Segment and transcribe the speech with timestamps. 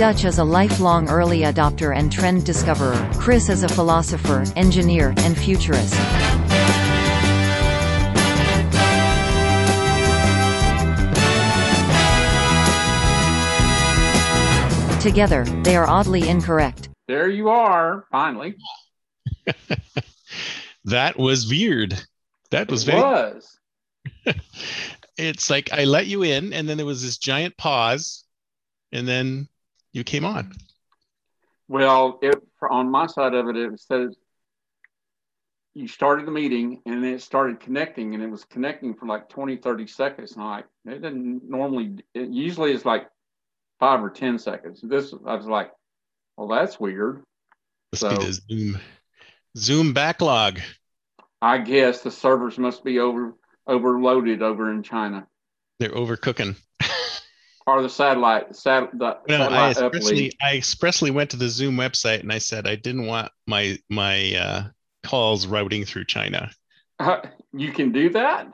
[0.00, 5.36] Dutch as a lifelong early adopter and trend discoverer, Chris as a philosopher, engineer, and
[5.36, 5.92] futurist.
[15.02, 16.88] Together, they are oddly incorrect.
[17.06, 18.56] There you are, finally.
[20.86, 22.02] that was weird.
[22.50, 23.02] That was it very.
[23.02, 23.58] Was.
[25.18, 28.24] it's like I let you in, and then there was this giant pause,
[28.92, 29.46] and then
[29.92, 30.52] you came on.
[31.68, 32.36] Well, it,
[32.68, 34.16] on my side of it, it says
[35.74, 39.28] you started the meeting and then it started connecting and it was connecting for like
[39.28, 40.32] 20, 30 seconds.
[40.32, 43.06] And like, it didn't normally, it usually is like
[43.78, 44.80] five or 10 seconds.
[44.82, 45.70] This, I was like,
[46.36, 47.22] well, that's weird.
[47.92, 48.80] Must so, be the Zoom,
[49.56, 50.60] Zoom backlog.
[51.42, 53.34] I guess the servers must be over
[53.66, 55.26] overloaded over in China.
[55.78, 56.56] They're overcooking.
[57.70, 62.20] or the satellite, sat, the satellite I expressly, I expressly went to the Zoom website
[62.20, 64.62] and I said I didn't want my my uh,
[65.02, 66.50] calls routing through China.
[66.98, 67.20] Uh,
[67.52, 68.52] you can do that.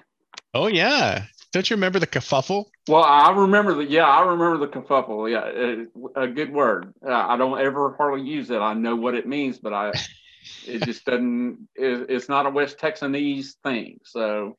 [0.55, 2.67] Oh yeah, don't you remember the kerfuffle?
[2.89, 5.31] Well, I remember the yeah, I remember the kerfuffle.
[5.31, 5.85] Yeah,
[6.21, 6.93] a good word.
[7.05, 8.59] Uh, I don't ever hardly use it.
[8.59, 9.93] I know what it means, but I
[10.67, 11.69] it just doesn't.
[11.75, 13.99] It, it's not a West Texanese thing.
[14.05, 14.57] So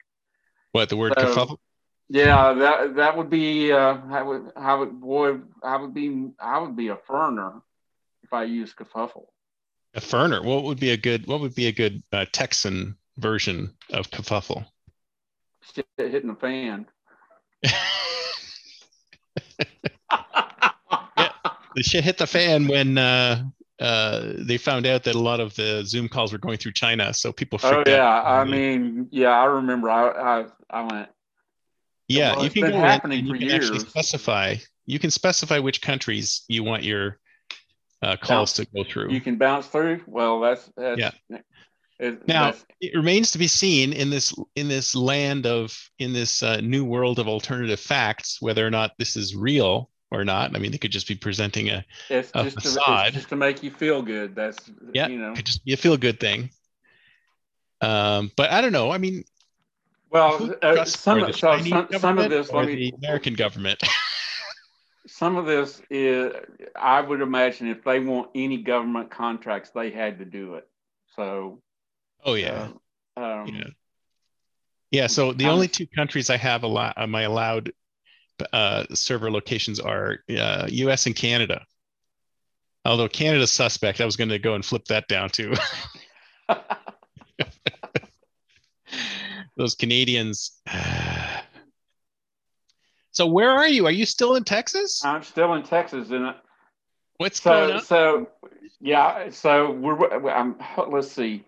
[0.72, 1.58] what the word so, kerfuffle?
[2.10, 3.72] Yeah, that that would be.
[3.72, 4.52] Uh, I would.
[4.56, 5.02] I would.
[5.02, 6.30] Boy, I would be.
[6.40, 7.62] I would be a ferner
[8.24, 9.26] if I used kerfuffle.
[9.94, 10.44] A ferner.
[10.44, 11.28] What would be a good?
[11.28, 14.66] What would be a good uh, Texan version of kerfuffle?
[15.74, 16.86] Shit hitting the fan.
[21.18, 21.30] yeah,
[21.76, 23.44] the shit hit the fan when uh,
[23.80, 27.14] uh, they found out that a lot of the Zoom calls were going through China,
[27.14, 27.60] so people.
[27.64, 28.26] Oh yeah, out.
[28.26, 29.90] I mean, yeah, I remember.
[29.90, 30.10] I
[30.40, 31.10] I, I went
[32.08, 33.54] yeah, well, you can go in and you can years.
[33.54, 34.56] actually specify.
[34.86, 37.20] You can specify which countries you want your
[38.02, 39.12] uh, calls to go through.
[39.12, 40.02] You can bounce through.
[40.08, 41.40] Well, that's, that's yeah.
[42.00, 46.14] It, now that's, it remains to be seen in this in this land of in
[46.14, 50.56] this uh, new world of alternative facts whether or not this is real or not.
[50.56, 53.08] I mean, they could just be presenting a, it's a just facade.
[53.08, 54.36] To, just to make you feel good.
[54.36, 54.58] That's
[54.94, 56.52] yeah, you know, it could just be a feel good thing.
[57.82, 58.92] Um, but I don't know.
[58.92, 59.24] I mean,
[60.10, 63.82] well, uh, some, so some, some of this, let me, the American government.
[65.08, 66.34] some of this is,
[66.76, 70.68] I would imagine, if they want any government contracts, they had to do it.
[71.16, 71.62] So.
[72.24, 72.70] Oh yeah.
[73.16, 73.64] Uh, um, yeah.
[74.92, 75.08] Yeah.
[75.08, 77.72] So the only two countries I have a lot, uh, my allowed
[78.54, 81.06] uh, server locations are uh, U.S.
[81.06, 81.66] and Canada.
[82.86, 85.54] Although Canada's suspect, I was going to go and flip that down too.
[89.58, 90.62] those Canadians.
[93.12, 93.86] so where are you?
[93.86, 95.04] Are you still in Texas?
[95.04, 96.34] I'm still in Texas, and
[97.18, 97.84] what's so, going on?
[97.84, 98.30] So
[98.80, 100.30] yeah, so we're.
[100.30, 100.56] I'm,
[100.88, 101.44] let's see.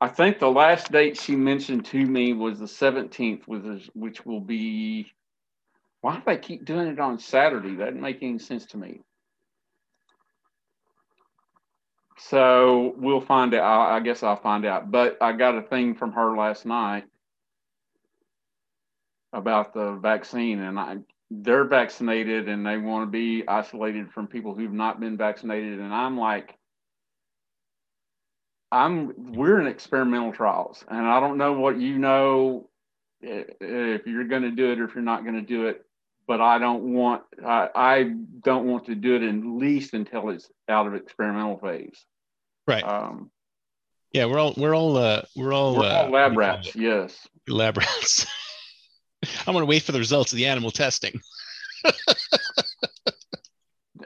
[0.00, 4.40] I think the last date she mentioned to me was the 17th, which, which will
[4.40, 5.12] be.
[6.00, 7.76] Why do they keep doing it on Saturday?
[7.76, 9.02] That doesn't make any sense to me.
[12.18, 13.92] So we'll find out.
[13.92, 14.90] I guess I'll find out.
[14.90, 17.04] But I got a thing from her last night
[19.32, 20.98] about the vaccine, and I
[21.30, 25.92] they're vaccinated and they want to be isolated from people who've not been vaccinated, and
[25.92, 26.56] I'm like.
[28.74, 32.70] I'm we're in experimental trials, and I don't know what you know
[33.20, 35.84] if you're going to do it or if you're not going to do it.
[36.26, 40.48] But I don't want I, I don't want to do it at least until it's
[40.68, 42.04] out of experimental phase.
[42.66, 42.82] Right.
[42.82, 43.30] Um,
[44.12, 46.76] yeah, we're all we're all uh, we're all, we're all uh, lab rats.
[46.76, 48.26] Yes, lab rats.
[49.46, 51.20] I'm going to wait for the results of the animal testing.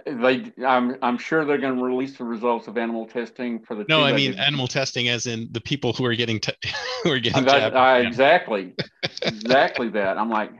[0.06, 3.84] they, I'm, I'm sure they're going to release the results of animal testing for the.
[3.88, 6.54] No, I mean animal testing, as in the people who are getting te-
[7.02, 7.44] who are getting.
[7.44, 8.74] That, I, exactly,
[9.22, 10.18] exactly that.
[10.18, 10.52] I'm like,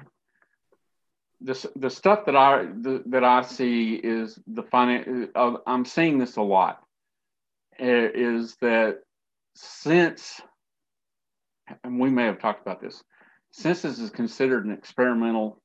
[1.41, 5.31] this the stuff that I the, that I see is the finance.
[5.35, 6.82] Uh, I'm seeing this a lot.
[7.79, 9.00] Is that
[9.55, 10.41] since,
[11.85, 13.02] and we may have talked about this
[13.56, 15.62] since this is considered an experimental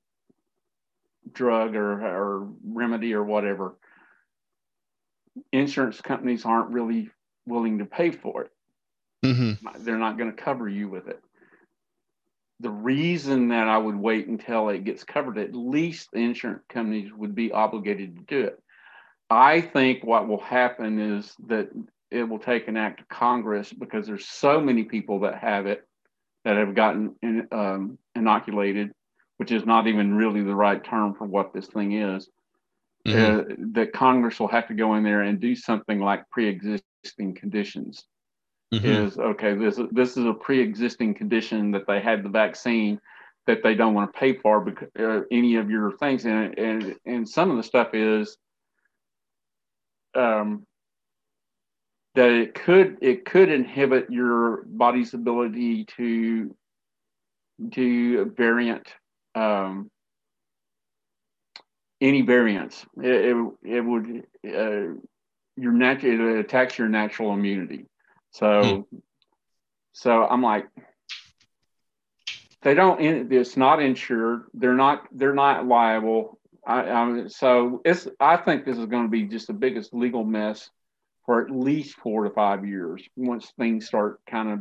[1.34, 3.76] drug or, or remedy or whatever,
[5.52, 7.10] insurance companies aren't really
[7.46, 8.52] willing to pay for it.
[9.26, 9.84] Mm-hmm.
[9.84, 11.22] They're not going to cover you with it.
[12.62, 17.12] The reason that I would wait until it gets covered, at least the insurance companies
[17.12, 18.60] would be obligated to do it.
[19.30, 21.70] I think what will happen is that
[22.10, 25.86] it will take an act of Congress because there's so many people that have it
[26.44, 28.92] that have gotten in, um, inoculated,
[29.38, 32.30] which is not even really the right term for what this thing is.
[33.08, 33.40] mm-hmm.
[33.40, 38.06] uh, that Congress will have to go in there and do something like pre-existing conditions.
[38.74, 38.86] Mm-hmm.
[38.86, 39.54] Is okay.
[39.54, 43.02] This this is a pre-existing condition that they had the vaccine
[43.46, 46.96] that they don't want to pay for because uh, any of your things and and
[47.06, 48.38] and some of the stuff is
[50.16, 50.66] um
[52.16, 56.56] that it could it could inhibit your body's ability to
[57.70, 58.88] do variant
[59.36, 59.90] um,
[62.00, 62.86] any variants.
[63.02, 64.98] It, it, it would uh,
[65.56, 67.86] your natural it attacks your natural immunity.
[68.32, 68.98] So hmm.
[69.94, 70.68] so I'm like
[72.62, 78.38] they don't it's not insured they're not they're not liable I, I, so it's i
[78.38, 80.70] think this is going to be just the biggest legal mess
[81.26, 84.60] for at least four to five years once things start kind of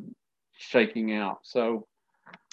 [0.57, 1.39] shaking out.
[1.43, 1.87] So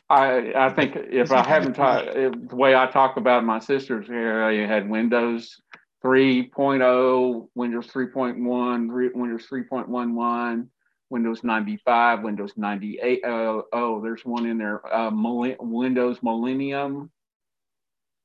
[0.10, 4.50] I I think if I haven't talked the way I talk about my sisters here,
[4.52, 5.62] you had Windows
[6.04, 10.68] 3.0, Windows 3.1, Windows 3.11,
[11.10, 13.24] Windows 95, Windows 98.
[13.24, 14.86] Uh, oh, there's one in there.
[14.94, 17.10] Uh, Windows Millennium.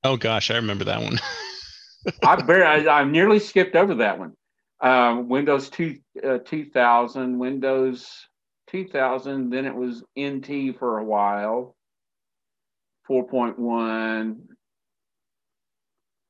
[0.05, 1.19] Oh gosh, I remember that one.
[2.25, 4.35] I, barely, I, I nearly skipped over that one.
[4.83, 8.27] Um, Windows 2, uh, 2000, Windows
[8.67, 11.77] 2000, then it was NT for a while,
[13.09, 14.39] 4.1,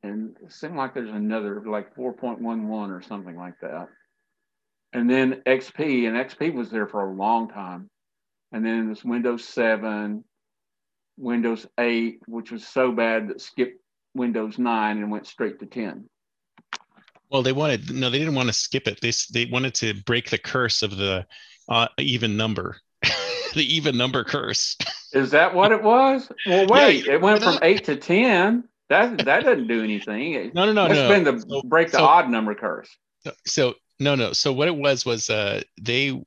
[0.03, 3.89] and it seemed like there's another like 4.11 or something like that.
[4.93, 7.89] And then XP, and XP was there for a long time.
[8.53, 10.23] And then this Windows 7,
[11.17, 13.81] Windows 8, which was so bad that skipped
[14.15, 16.07] Windows 9 and went straight to 10.
[17.33, 19.01] Well, they wanted no, they didn't want to skip it.
[19.01, 21.27] They they wanted to break the curse of the
[21.67, 22.77] uh, even number,
[23.55, 24.77] the even number curse.
[25.15, 26.31] Is that what it was?
[26.47, 28.69] Well, wait, yeah, it went from eight to ten.
[28.91, 30.53] That that doesn't do anything.
[30.55, 31.09] No, no, no, It's no.
[31.09, 32.95] been the so, break the so, odd number curse.
[33.47, 34.35] So no, no.
[34.35, 36.23] So what it was was uh, they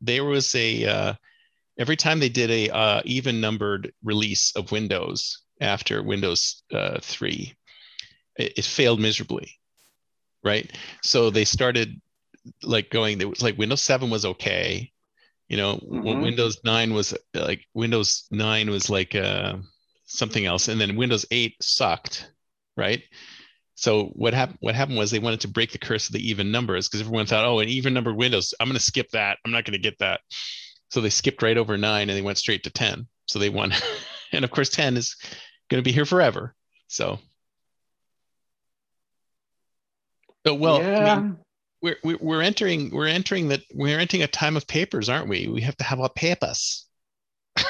[0.00, 1.14] there was a uh,
[1.76, 7.54] every time they did a uh, even numbered release of Windows after Windows uh, three,
[8.36, 9.50] it, it failed miserably
[10.42, 10.70] right?
[11.02, 12.00] So they started
[12.62, 13.20] like going.
[13.20, 14.92] It was like Windows Seven was okay,
[15.48, 15.76] you know.
[15.76, 16.22] Mm-hmm.
[16.22, 19.56] Windows Nine was like Windows Nine was like uh,
[20.06, 22.30] something else, and then Windows Eight sucked,
[22.76, 23.02] right?
[23.74, 24.58] So what happened?
[24.60, 27.26] What happened was they wanted to break the curse of the even numbers because everyone
[27.26, 29.38] thought, oh, an even number Windows, I'm going to skip that.
[29.44, 30.20] I'm not going to get that.
[30.90, 33.06] So they skipped right over nine and they went straight to ten.
[33.26, 33.72] So they won,
[34.32, 35.16] and of course, ten is
[35.68, 36.54] going to be here forever.
[36.88, 37.18] So
[40.46, 41.14] So well, yeah.
[41.14, 41.38] I mean,
[41.82, 45.48] we're we're entering we're entering that we're entering a time of papers, aren't we?
[45.48, 46.86] We have to have our papers.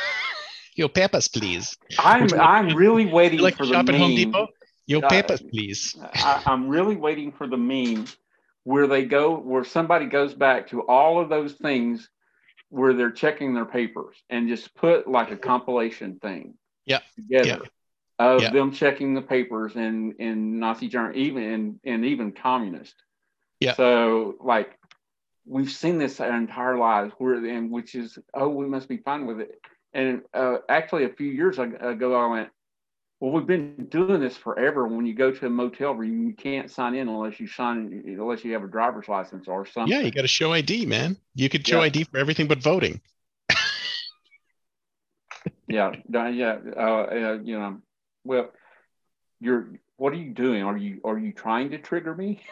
[0.77, 1.77] Your papers, please.
[1.99, 3.95] I'm I'm really waiting like for the meme.
[3.95, 4.49] Home Depot?
[4.87, 5.97] Your uh, papers, please.
[6.15, 8.07] I, I'm really waiting for the meme
[8.65, 12.11] where they go where somebody goes back to all of those things
[12.69, 17.63] where they're checking their papers and just put like a compilation thing yeah together.
[17.63, 17.69] Yeah
[18.19, 18.51] of yeah.
[18.51, 22.95] them checking the papers in in Nazi Germany, even in and even communist.
[23.61, 23.75] Yeah.
[23.75, 24.79] So like
[25.47, 29.27] we've seen this our entire lives, where and which is oh we must be fine
[29.27, 29.61] with it.
[29.93, 32.51] And uh, actually, a few years ago, I went,
[33.19, 34.87] well, we've been doing this forever.
[34.87, 38.45] When you go to a motel room, you can't sign in unless you sign unless
[38.45, 39.91] you have a driver's license or something.
[39.91, 41.17] Yeah, you got to show ID, man.
[41.35, 41.87] You could show yeah.
[41.87, 43.01] ID for everything but voting.
[45.67, 47.79] yeah, yeah, uh, uh, you know,
[48.27, 48.51] well,
[49.41, 49.69] you're.
[49.99, 50.63] What are you doing?
[50.63, 52.43] Are you are you trying to trigger me?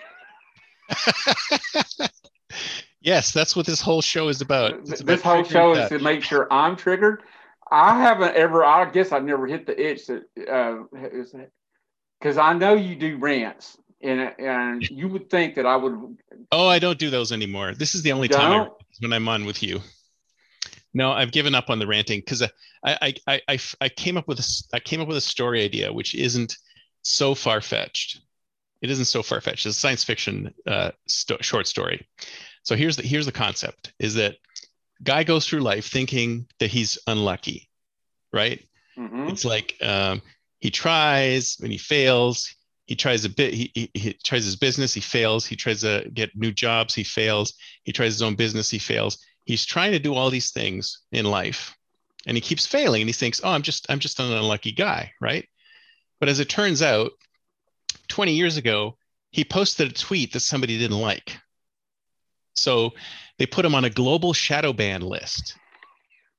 [3.01, 4.73] yes, that's what this whole show is about.
[4.73, 5.93] It's this about whole show that.
[5.93, 7.23] is to make sure I'm triggered.
[7.71, 8.65] I haven't ever.
[8.65, 10.23] I guess I've never hit the itch that
[12.21, 16.19] because uh, I know you do rants, and and you would think that I would.
[16.53, 17.75] Oh, I don't do those anymore.
[17.75, 18.41] This is the only don't?
[18.41, 18.69] time I,
[19.01, 19.81] when I'm on with you.
[20.95, 22.49] No, I've given up on the ranting because I,
[22.85, 25.93] I, I, I, I came up with a, I came up with a story idea
[25.93, 26.57] which isn't
[27.03, 28.21] so far fetched.
[28.81, 29.67] It isn't so far fetched.
[29.67, 32.07] It's a science fiction uh, sto- short story.
[32.63, 34.37] So here's the here's the concept: is that
[35.03, 37.69] guy goes through life thinking that he's unlucky,
[38.33, 38.65] right?
[38.97, 39.29] Mm-hmm.
[39.29, 40.23] It's like um,
[40.61, 42.55] he tries and he fails.
[42.87, 43.55] He tries a bit.
[43.55, 44.93] He, he, he tries his business.
[44.93, 45.47] He fails.
[45.47, 46.95] He tries to get new jobs.
[46.95, 47.55] He fails.
[47.83, 48.71] He tries his own business.
[48.71, 51.77] He fails he's trying to do all these things in life
[52.27, 55.11] and he keeps failing and he thinks oh i'm just i'm just an unlucky guy
[55.21, 55.49] right
[56.21, 57.13] but as it turns out
[58.09, 58.97] 20 years ago
[59.31, 61.37] he posted a tweet that somebody didn't like
[62.55, 62.93] so
[63.39, 65.57] they put him on a global shadow ban list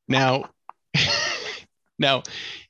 [0.08, 0.50] now
[2.00, 2.24] now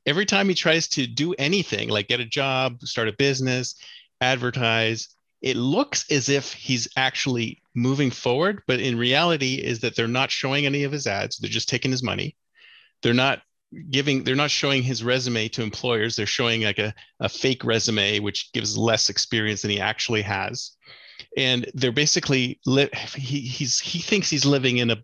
[0.06, 3.75] every time he tries to do anything like get a job start a business
[4.22, 5.14] advertise.
[5.46, 10.32] It looks as if he's actually moving forward, but in reality is that they're not
[10.32, 11.38] showing any of his ads.
[11.38, 12.36] They're just taking his money.
[13.04, 13.44] They're not
[13.92, 18.20] giving they're not showing his resume to employers they're showing like a, a fake resume
[18.20, 20.72] which gives less experience than he actually has
[21.36, 24.98] and they're basically li- he he's he thinks he's living in a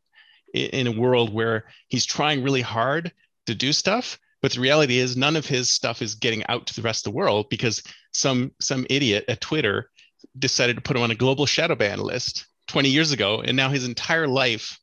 [0.54, 3.12] in a world where he's trying really hard
[3.46, 6.76] to do stuff but the reality is none of his stuff is getting out to
[6.76, 7.84] the rest of the world because
[8.14, 9.90] some some idiot at twitter
[10.38, 13.70] decided to put him on a global shadow ban list 20 years ago and now
[13.70, 14.80] his entire life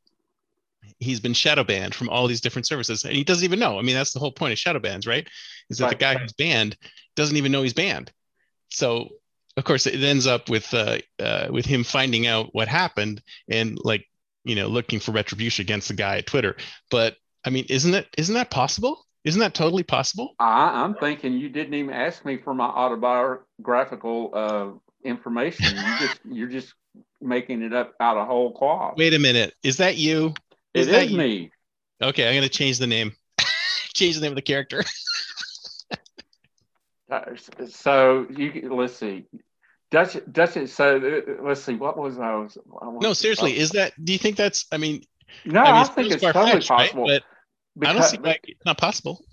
[0.98, 3.78] he's been shadow banned from all these different services and he doesn't even know.
[3.78, 5.26] I mean that's the whole point of shadow bans right?
[5.70, 5.90] Is that right.
[5.90, 6.76] the guy who's banned
[7.16, 8.12] doesn't even know he's banned.
[8.68, 9.08] So
[9.56, 13.78] of course it ends up with uh, uh, with him finding out what happened and
[13.82, 14.06] like
[14.44, 16.56] you know looking for retribution against the guy at twitter.
[16.90, 19.04] But i mean isn't it isn't that possible?
[19.24, 20.34] Isn't that totally possible?
[20.38, 26.20] I, i'm thinking you didn't even ask me for my autobiographical uh, information you just
[26.30, 26.74] you're just
[27.20, 30.34] making it up out of whole cloth wait a minute is that you
[30.74, 31.18] is it is you?
[31.18, 31.50] me
[32.02, 33.12] okay i'm to change the name
[33.94, 34.84] change the name of the character
[37.10, 37.20] uh,
[37.68, 39.26] so you let's see
[39.90, 40.32] does it?
[40.32, 40.68] Does it?
[40.68, 41.74] So uh, let's see.
[41.74, 42.58] What was I was?
[42.82, 43.56] I no, seriously.
[43.56, 43.92] Is that?
[44.04, 44.66] Do you think that's?
[44.70, 45.02] I mean,
[45.46, 47.04] no, I, mean, I think it's totally possible.
[47.04, 47.22] Right?
[47.22, 47.22] But
[47.78, 49.24] because, I don't see why it's not possible.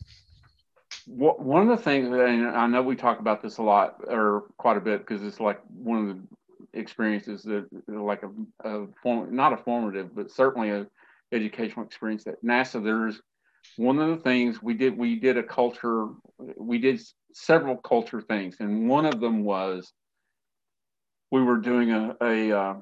[1.07, 4.77] One of the things, and I know we talk about this a lot or quite
[4.77, 9.53] a bit because it's like one of the experiences that, like a, a form, not
[9.53, 10.87] a formative, but certainly a
[11.31, 12.83] educational experience that NASA.
[12.83, 13.21] There's
[13.77, 14.97] one of the things we did.
[14.97, 16.07] We did a culture.
[16.57, 17.01] We did
[17.33, 19.91] several culture things, and one of them was
[21.31, 22.75] we were doing a, a uh,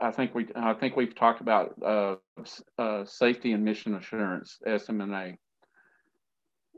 [0.00, 2.16] I think we I think we've talked about uh,
[2.78, 5.36] uh, safety and mission assurance SM&A.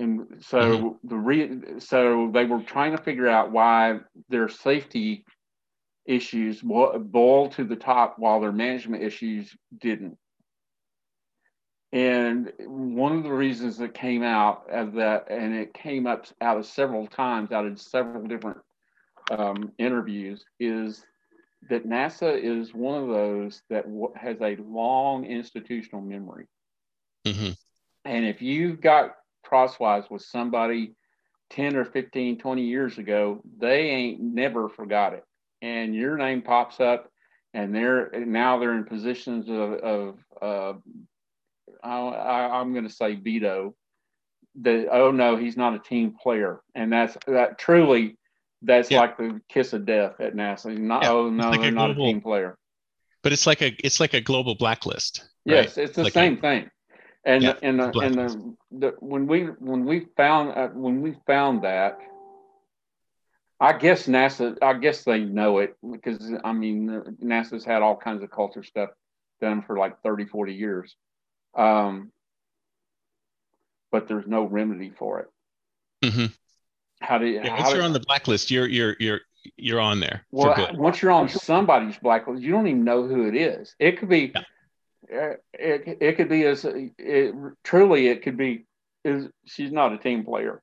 [0.01, 1.09] And so mm-hmm.
[1.09, 5.25] the re, so they were trying to figure out why their safety
[6.07, 10.17] issues boiled to the top while their management issues didn't.
[11.93, 16.57] And one of the reasons that came out of that, and it came up out
[16.57, 18.59] of several times, out of several different
[19.31, 21.05] um, interviews is
[21.69, 26.47] that NASA is one of those that w- has a long institutional memory.
[27.27, 27.51] Mm-hmm.
[28.07, 30.95] And if you've got crosswise with somebody
[31.51, 35.25] 10 or 15, 20 years ago, they ain't never forgot it.
[35.63, 37.11] And your name pops up
[37.53, 40.73] and they're now they're in positions of, of uh,
[41.83, 43.75] I, am going to say veto
[44.63, 46.61] that, oh no, he's not a team player.
[46.75, 48.17] And that's that truly
[48.63, 49.01] that's yeah.
[49.01, 50.77] like the kiss of death at NASA.
[50.77, 51.11] Not yeah.
[51.11, 52.59] oh no, like they're not global, a team player.
[53.23, 55.25] But it's like a it's like a global blacklist.
[55.45, 56.71] Yes, it's the like same a, thing.
[57.25, 61.17] And yeah, and the, and the, the, when we when we found uh, when we
[61.27, 61.99] found that,
[63.61, 68.23] I guess NASA I guess they know it because I mean NASA's had all kinds
[68.23, 68.91] of culture stuff
[69.41, 70.97] done for like 30 40 years.
[71.55, 72.11] Um,
[73.93, 75.29] but there's no remedy for it.
[76.05, 76.27] Mm-hmm.
[77.01, 77.41] How do you?
[77.43, 79.21] Yeah, once you're on the blacklist, you're you're you're
[79.57, 80.25] you're on there.
[80.31, 83.75] Well, once you're on somebody's blacklist, you don't even know who it is.
[83.79, 84.33] It could be.
[84.35, 84.43] Yeah.
[85.13, 85.43] It,
[86.01, 88.67] it could be as it, truly it could be
[89.05, 90.63] is she's not a team player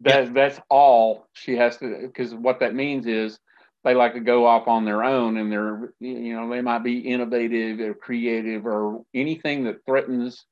[0.00, 0.30] that yeah.
[0.34, 3.38] that's all she has to because what that means is
[3.84, 6.98] they like to go off on their own and they're you know they might be
[6.98, 10.44] innovative or creative or anything that threatens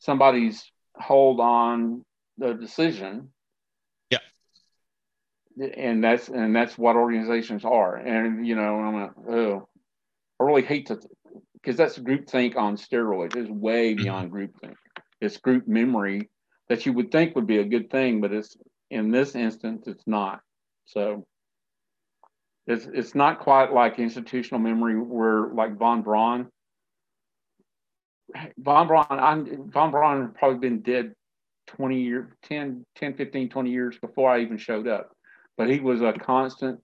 [0.00, 0.64] somebody's
[0.96, 2.04] hold on
[2.38, 3.30] the decision
[4.10, 4.18] yeah
[5.58, 7.96] and that's and that's what organizations are.
[7.96, 9.68] And you know, I'm like, oh,
[10.38, 11.00] I really hate to,
[11.56, 13.36] because that's groupthink on steroids.
[13.36, 14.02] It's way mm-hmm.
[14.02, 14.76] beyond groupthink.
[15.20, 16.30] It's group memory
[16.68, 18.56] that you would think would be a good thing, but it's
[18.90, 20.40] in this instance, it's not.
[20.84, 21.26] So
[22.66, 26.48] it's it's not quite like institutional memory where like von Braun.
[28.58, 31.14] Von Braun, I'm, von Braun had probably been dead
[31.68, 35.12] 20 years, 10, 10, 15, 20 years before I even showed up
[35.56, 36.80] but he was a constant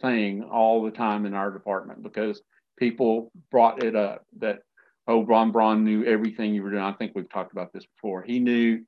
[0.00, 2.42] thing all the time in our department because
[2.80, 4.60] people brought it up that
[5.06, 6.82] oh Von Braun knew everything you were doing.
[6.82, 8.22] I think we've talked about this before.
[8.22, 8.84] He knew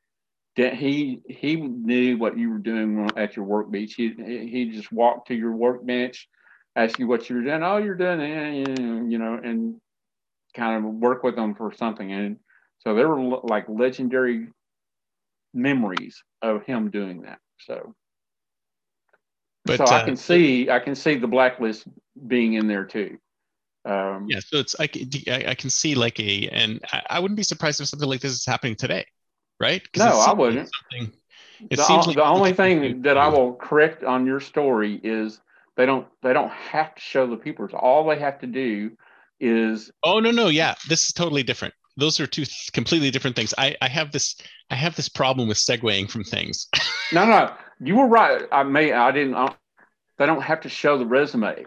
[0.57, 3.95] that he he knew what you were doing at your work beach.
[3.95, 6.29] He he just walked to your workbench,
[6.75, 7.63] ask you what you were doing.
[7.63, 9.81] Oh, you're doing you know, and
[10.55, 12.13] kind of work with them for something.
[12.13, 12.39] And
[12.81, 14.49] so there were like legendary
[15.55, 17.39] memories of him doing that.
[17.61, 17.95] So
[19.65, 21.87] but so I uh, can see I can see the blacklist
[22.27, 23.19] being in there too.
[23.85, 24.89] Um, yeah, so it's I,
[25.49, 28.47] I can see like a and I wouldn't be surprised if something like this is
[28.47, 29.05] happening today,
[29.59, 29.83] right?
[29.97, 30.71] No, I wouldn't.
[30.91, 31.13] Something
[31.71, 35.41] It the, seems like the only thing that I will correct on your story is
[35.77, 37.73] they don't they don't have to show the peepers.
[37.75, 38.93] All they have to do
[39.43, 43.53] is oh no no yeah this is totally different those are two completely different things
[43.59, 44.37] i i have this
[44.71, 46.69] i have this problem with segueing from things
[47.13, 49.53] no no you were right i may i didn't I,
[50.17, 51.67] they don't have to show the resume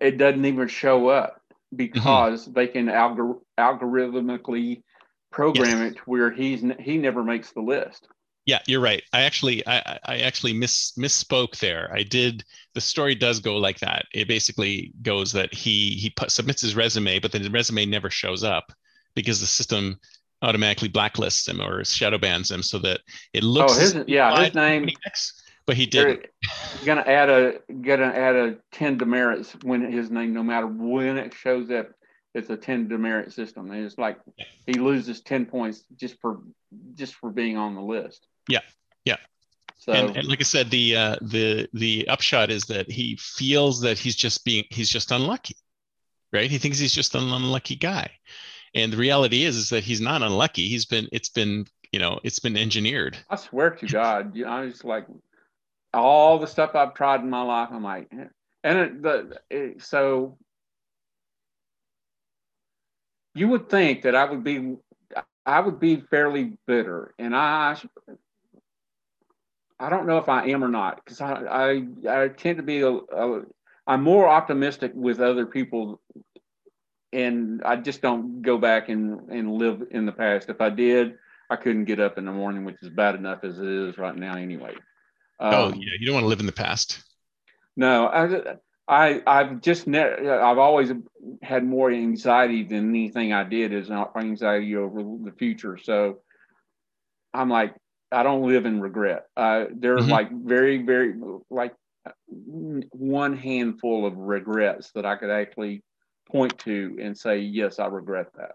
[0.00, 1.40] it doesn't even show up
[1.74, 2.52] because mm-hmm.
[2.52, 4.82] they can algor- algorithmically
[5.30, 5.92] program yes.
[5.92, 8.08] it to where he's he never makes the list.
[8.46, 9.02] Yeah you're right.
[9.12, 11.90] I actually i i actually miss misspoke there.
[11.92, 12.44] I did
[12.74, 14.06] the story does go like that.
[14.12, 18.10] It basically goes that he he put, submits his resume but then the resume never
[18.10, 18.72] shows up
[19.14, 19.98] because the system
[20.42, 23.00] automatically blacklists him or shadow bans him so that
[23.34, 24.88] it looks oh his, yeah his name
[25.66, 26.28] but he did
[26.84, 31.34] gonna add a gonna add a 10 demerits when his name no matter when it
[31.34, 31.90] shows up
[32.34, 34.18] it's a 10 demerit system and it's like
[34.66, 36.40] he loses 10 points just for
[36.94, 38.60] just for being on the list yeah,
[39.04, 39.16] yeah.
[39.76, 43.80] So, and, and like I said, the uh, the the upshot is that he feels
[43.80, 45.56] that he's just being he's just unlucky,
[46.32, 46.50] right?
[46.50, 48.10] He thinks he's just an unlucky guy,
[48.74, 50.68] and the reality is is that he's not unlucky.
[50.68, 53.16] He's been it's been you know it's been engineered.
[53.30, 55.06] I swear to God, you know, I was like
[55.92, 57.68] all the stuff I've tried in my life.
[57.72, 58.10] I'm like,
[58.62, 60.38] and it, the it, so
[63.34, 64.76] you would think that I would be
[65.46, 67.76] I would be fairly bitter, and I
[69.78, 71.32] I don't know if I am or not because I,
[72.06, 73.42] I, I tend to be a, a
[73.86, 76.00] I'm more optimistic with other people,
[77.12, 80.50] and I just don't go back and and live in the past.
[80.50, 81.14] If I did,
[81.48, 84.16] I couldn't get up in the morning, which is bad enough as it is right
[84.16, 84.74] now anyway.
[85.40, 87.02] Oh, um, oh yeah, you don't want to live in the past.
[87.76, 88.56] No, I
[88.86, 90.92] I I've just ne- I've always
[91.42, 95.78] had more anxiety than anything I did is not anxiety over the future.
[95.78, 96.18] So
[97.32, 97.74] I'm like
[98.12, 99.26] I don't live in regret.
[99.36, 100.10] Uh, there's mm-hmm.
[100.10, 101.14] like very, very
[101.48, 101.74] like
[102.26, 105.82] one handful of regrets that I could actually
[106.28, 108.52] point to and say, yes, I regret that.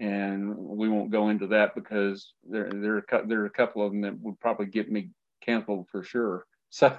[0.00, 3.92] And we won't go into that because there there are, there are a couple of
[3.92, 5.10] them that would probably get me
[5.44, 6.46] canceled for sure.
[6.70, 6.96] So,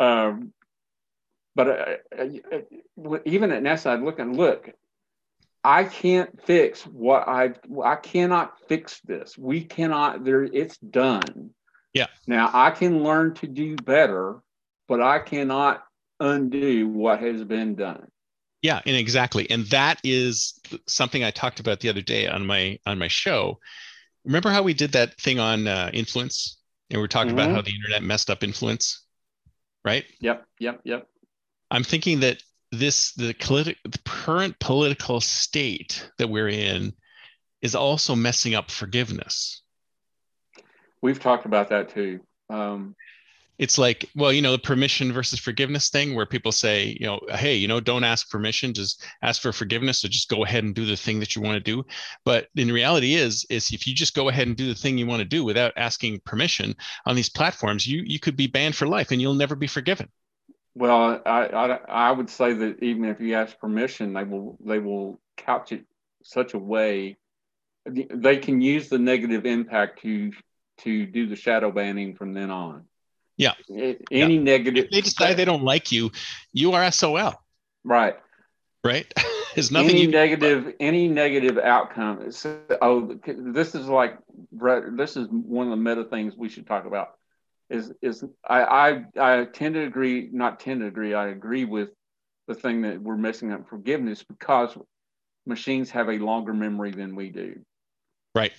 [0.00, 0.52] um,
[1.54, 4.70] but uh, uh, even at NASA, I'd look and look.
[5.64, 7.52] I can't fix what I
[7.84, 9.36] I cannot fix this.
[9.36, 11.50] We cannot there it's done.
[11.92, 12.06] Yeah.
[12.26, 14.40] Now I can learn to do better,
[14.86, 15.84] but I cannot
[16.20, 18.06] undo what has been done.
[18.62, 19.48] Yeah, and exactly.
[19.50, 23.58] And that is something I talked about the other day on my on my show.
[24.28, 26.58] Remember how we did that thing on uh, influence
[26.90, 27.38] and we are talking mm-hmm.
[27.38, 29.06] about how the internet messed up influence,
[29.86, 30.04] right?
[30.20, 31.06] Yep, yep, yep.
[31.70, 36.92] I'm thinking that this the, politi- the current political state that we're in
[37.62, 39.62] is also messing up forgiveness.
[41.00, 42.20] We've talked about that too.
[42.50, 42.96] Um,
[43.58, 47.20] it's like, well, you know, the permission versus forgiveness thing where people say, you know,
[47.30, 50.00] hey, you know, don't ask permission, just ask for forgiveness.
[50.00, 51.84] So just go ahead and do the thing that you want to do.
[52.24, 55.06] But in reality is, is if you just go ahead and do the thing you
[55.06, 56.74] want to do without asking permission
[57.06, 60.08] on these platforms, you you could be banned for life and you'll never be forgiven.
[60.74, 64.78] Well, I, I, I would say that even if you ask permission, they will they
[64.78, 65.84] will couch it
[66.22, 67.16] such a way
[67.86, 70.32] they can use the negative impact to
[70.78, 72.84] to do the shadow banning from then on.
[73.38, 73.52] Yeah.
[73.70, 74.26] Any yeah.
[74.26, 74.84] negative.
[74.84, 76.10] If they decide they don't like you,
[76.52, 77.34] you are SOL.
[77.84, 78.16] Right.
[78.84, 79.12] Right.
[79.54, 79.90] There's nothing.
[79.90, 82.30] Any negative, any negative outcome.
[82.82, 84.18] oh, this is like
[84.52, 87.14] this is one of the meta things we should talk about
[87.70, 89.04] is is I, I
[89.40, 91.14] I tend to agree, not tend to agree.
[91.14, 91.90] I agree with
[92.46, 94.76] the thing that we're missing up forgiveness because
[95.46, 97.60] machines have a longer memory than we do.
[98.34, 98.52] Right.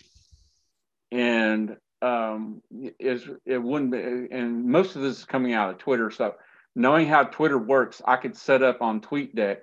[1.11, 2.61] And um,
[2.99, 6.11] is it wouldn't be, and most of this is coming out of Twitter.
[6.11, 6.35] So
[6.75, 9.59] knowing how Twitter works, I could set up on TweetDeck,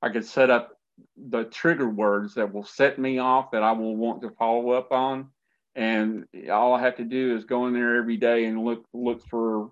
[0.00, 0.78] I could set up
[1.16, 4.92] the trigger words that will set me off that I will want to follow up
[4.92, 5.28] on
[5.74, 9.26] and all I have to do is go in there every day and look look
[9.28, 9.70] for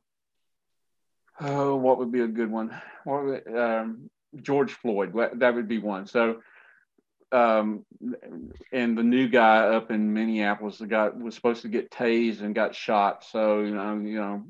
[1.41, 6.07] oh what would be a good one what um, George Floyd that would be one
[6.07, 6.41] so
[7.33, 7.85] um,
[8.73, 12.55] and the new guy up in Minneapolis the guy was supposed to get tased and
[12.55, 13.25] got shot.
[13.25, 14.45] So you know you know.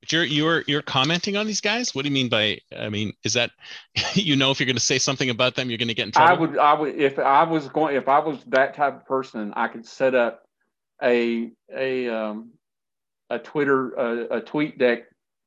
[0.00, 1.94] But you're you're you're commenting on these guys?
[1.94, 3.50] What do you mean by i mean is that
[4.14, 6.12] you know if you're going to say something about them you're going to get in
[6.12, 6.30] trouble?
[6.30, 9.52] i would i would if i was going if i was that type of person
[9.56, 10.44] i could set up
[11.02, 12.50] a a um,
[13.30, 15.02] a Twitter a, a TweetDeck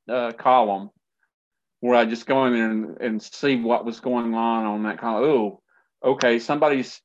[0.10, 0.90] uh, column
[1.80, 5.00] where I just go in there and, and see what was going on on that
[5.00, 5.24] column.
[5.24, 5.62] Oh,
[6.04, 7.02] okay, somebody's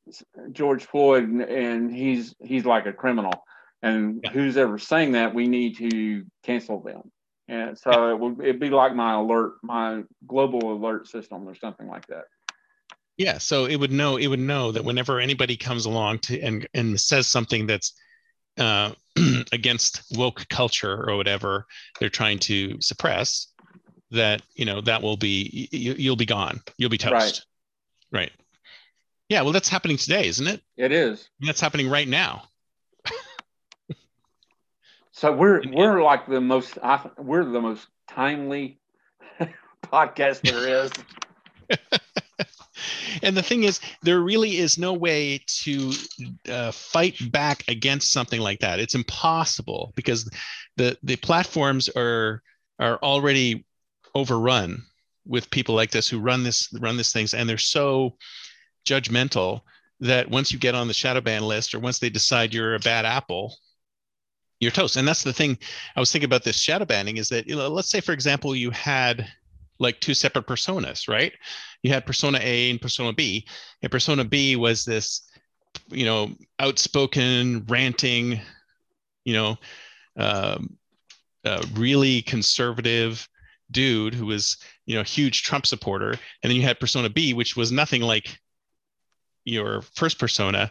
[0.53, 3.45] George Floyd and, he's he's like a criminal.
[3.83, 4.31] and yeah.
[4.31, 7.11] who's ever saying that we need to cancel them.
[7.49, 8.11] And so yeah.
[8.13, 12.25] it would it'd be like my alert, my global alert system or something like that.
[13.17, 16.67] Yeah, so it would know it would know that whenever anybody comes along to and
[16.75, 17.93] and says something that's
[18.59, 18.93] uh,
[19.53, 21.67] against woke culture or whatever
[21.99, 23.49] they're trying to suppress,
[24.11, 27.47] that you know that will be you, will be gone, you'll be toast.
[28.13, 28.21] Right.
[28.21, 28.33] right.
[29.29, 30.63] Yeah, well, that's happening today, isn't it?
[30.77, 31.29] It is.
[31.41, 32.45] That's happening right now.
[35.11, 36.79] so we're we're like the most
[37.19, 38.79] we're the most timely
[39.83, 40.93] podcast there is.
[43.23, 45.93] and the thing is, there really is no way to
[46.49, 48.79] uh, fight back against something like that.
[48.79, 50.31] It's impossible because
[50.77, 52.43] the the platforms are
[52.79, 53.67] are already
[54.15, 54.85] overrun
[55.27, 58.17] with people like this who run this run these things, and they're so
[58.87, 59.61] judgmental
[60.01, 62.81] that once you get on the shadow ban list or once they decide you're a
[62.81, 63.57] bad apple
[64.61, 65.59] you're toast and that's the thing
[65.97, 68.55] i was thinking about this shadow banning is that you know, let's say for example
[68.55, 69.27] you had
[69.79, 71.33] like two separate personas, right?
[71.83, 73.47] You had persona A and persona B,
[73.83, 75.23] and persona B was this,
[75.89, 78.41] you know, outspoken, ranting,
[79.25, 79.57] you know,
[80.17, 80.77] um,
[81.75, 83.29] really conservative
[83.71, 87.57] dude who was, you know, huge Trump supporter, and then you had persona B, which
[87.57, 88.39] was nothing like
[89.47, 90.71] your first persona,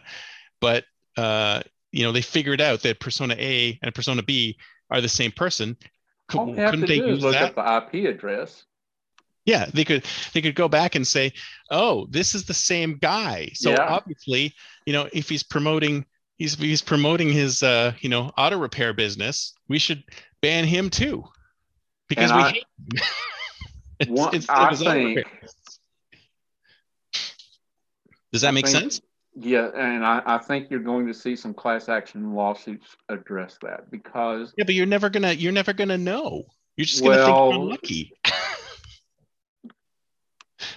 [0.60, 0.84] but
[1.16, 4.56] uh, you know, they figured out that persona A and persona B
[4.90, 5.76] are the same person.
[6.34, 7.56] All Couldn't they use look that?
[7.56, 8.64] at the IP address
[9.46, 11.32] yeah they could they could go back and say
[11.70, 13.86] oh this is the same guy so yeah.
[13.88, 14.52] obviously
[14.84, 16.04] you know if he's promoting
[16.36, 20.02] he's he's promoting his uh you know auto repair business we should
[20.42, 21.24] ban him too
[22.08, 23.08] because and we I, hate him.
[24.14, 25.26] one, I think,
[28.32, 29.00] does that I make think, sense
[29.38, 33.90] yeah and I, I think you're going to see some class action lawsuits address that
[33.90, 36.44] because yeah but you're never gonna you're never gonna know
[36.76, 38.12] you're just gonna well, think you're lucky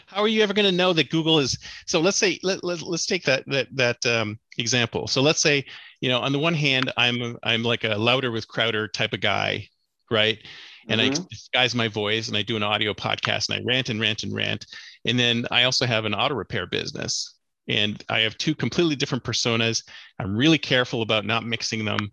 [0.10, 1.58] how are you ever going to know that Google is?
[1.86, 5.08] So let's say let, let us take that that that um, example.
[5.08, 5.66] So let's say
[6.02, 9.22] you know on the one hand I'm I'm like a louder with Crowder type of
[9.22, 9.70] guy,
[10.10, 10.40] right?
[10.88, 11.22] And mm-hmm.
[11.22, 14.24] I disguise my voice and I do an audio podcast and I rant and rant
[14.24, 14.66] and rant.
[15.06, 17.36] And then I also have an auto repair business
[17.70, 19.84] and I have two completely different personas.
[20.20, 22.12] I'm really careful about not mixing them,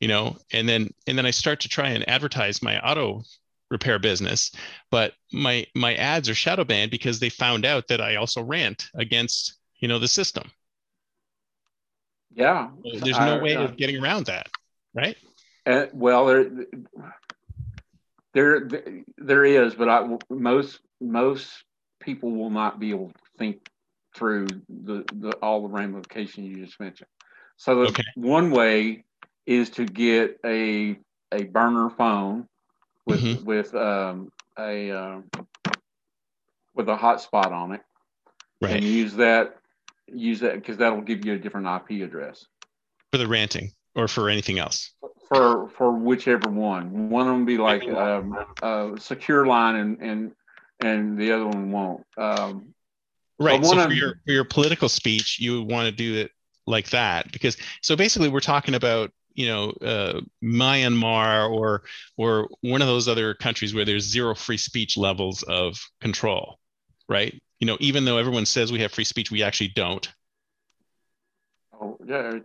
[0.00, 3.22] you know, and then and then I start to try and advertise my auto
[3.70, 4.52] repair business.
[4.90, 8.88] But my my ads are shadow banned because they found out that i also rant
[8.94, 10.50] against you know the system.
[12.32, 12.68] Yeah.
[12.92, 14.48] So there's no I, way uh, of getting around that
[14.96, 15.16] right?
[15.66, 16.50] Uh, well there
[18.34, 18.68] there
[19.18, 21.48] there is but i most most
[22.00, 23.68] people will not be able to think
[24.16, 27.08] through the, the all the ramifications you just mentioned
[27.56, 28.02] so okay.
[28.14, 29.04] one way
[29.46, 30.98] is to get a
[31.32, 32.48] a burner phone
[33.06, 33.44] with mm-hmm.
[33.44, 35.20] with um, a uh,
[36.74, 37.80] with a hotspot on it,
[38.60, 38.72] right.
[38.72, 39.56] and use that
[40.08, 42.44] use that because that'll give you a different IP address
[43.12, 44.92] for the ranting or for anything else.
[45.28, 50.32] For for whichever one, one of them be like um, a secure line, and and
[50.80, 52.04] and the other one won't.
[52.16, 52.74] Um,
[53.38, 53.64] right.
[53.64, 56.30] So for your for your political speech, you would want to do it
[56.66, 61.82] like that because so basically we're talking about you know uh, Myanmar or
[62.16, 66.58] or one of those other countries where there's zero free speech levels of control,
[67.08, 67.40] right?
[67.60, 70.08] You know, even though everyone says we have free speech, we actually don't.
[71.80, 72.38] Oh yeah,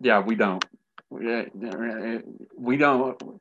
[0.00, 0.64] yeah, we don't.
[1.20, 1.44] Yeah,
[2.56, 3.40] we don't.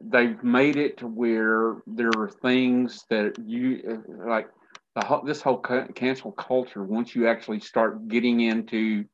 [0.00, 4.48] They've made it to where there are things that you like.
[4.96, 6.82] The whole, this whole cancel culture.
[6.82, 9.04] Once you actually start getting into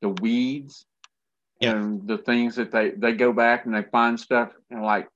[0.00, 0.86] the weeds
[1.60, 1.72] yeah.
[1.72, 5.08] and the things that they they go back and they find stuff and like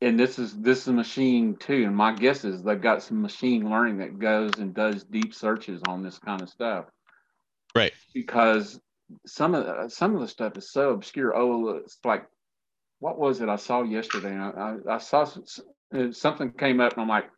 [0.00, 3.20] and this is this is a machine too and my guess is they've got some
[3.20, 6.86] machine learning that goes and does deep searches on this kind of stuff
[7.74, 8.80] right because
[9.26, 12.26] some of the, some of the stuff is so obscure oh it's like
[13.06, 14.36] what was it i saw yesterday?
[14.36, 17.30] I, I, I saw some, something came up and i'm like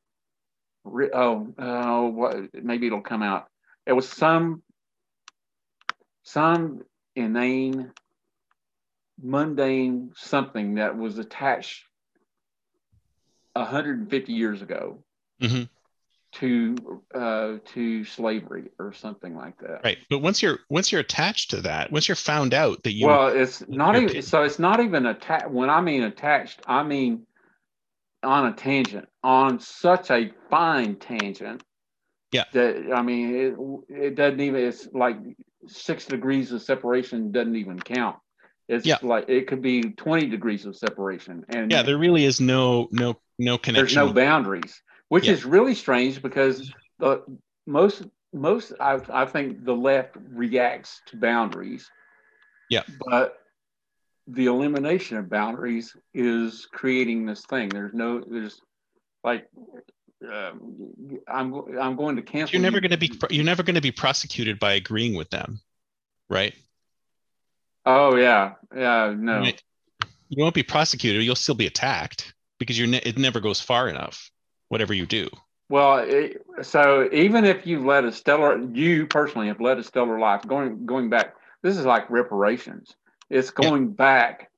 [1.12, 3.48] oh oh what maybe it'll come out.
[3.86, 4.62] It was some
[6.22, 6.80] some
[7.14, 7.92] inane,
[9.22, 11.84] mundane something that was attached
[13.52, 15.02] 150 years ago.
[15.42, 15.64] Mm-hmm.
[16.40, 19.80] To uh, to slavery or something like that.
[19.84, 23.06] Right, but once you're once you're attached to that, once you're found out that you
[23.06, 24.42] well, it's not even so.
[24.42, 25.50] It's not even attached.
[25.50, 27.26] When I mean attached, I mean
[28.22, 31.62] on a tangent, on such a fine tangent.
[32.32, 32.44] Yeah.
[32.52, 33.54] That I mean, it,
[33.88, 34.60] it doesn't even.
[34.60, 35.16] It's like
[35.66, 38.16] six degrees of separation doesn't even count.
[38.68, 38.98] It's yeah.
[39.02, 41.44] like it could be 20 degrees of separation.
[41.48, 43.96] And yeah, there really is no no no connection.
[43.96, 45.32] There's no boundaries, which yeah.
[45.32, 47.22] is really strange because the
[47.66, 51.90] most most I, I think the left reacts to boundaries.
[52.70, 52.82] Yeah.
[53.06, 53.38] But
[54.26, 57.70] the elimination of boundaries is creating this thing.
[57.70, 58.60] There's no there's
[59.24, 59.48] like
[60.30, 62.54] um, I'm I'm going to cancel.
[62.54, 65.60] You're never going to be you're never going to be prosecuted by agreeing with them,
[66.28, 66.54] right?
[67.86, 69.14] Oh yeah, yeah.
[69.16, 69.44] No,
[70.28, 71.22] you won't be prosecuted.
[71.22, 74.30] You'll still be attacked because you're ne- it never goes far enough.
[74.68, 75.28] Whatever you do.
[75.70, 80.18] Well, it, so even if you've led a stellar, you personally have led a stellar
[80.18, 80.46] life.
[80.46, 82.94] Going going back, this is like reparations.
[83.28, 83.94] It's going yeah.
[83.94, 84.50] back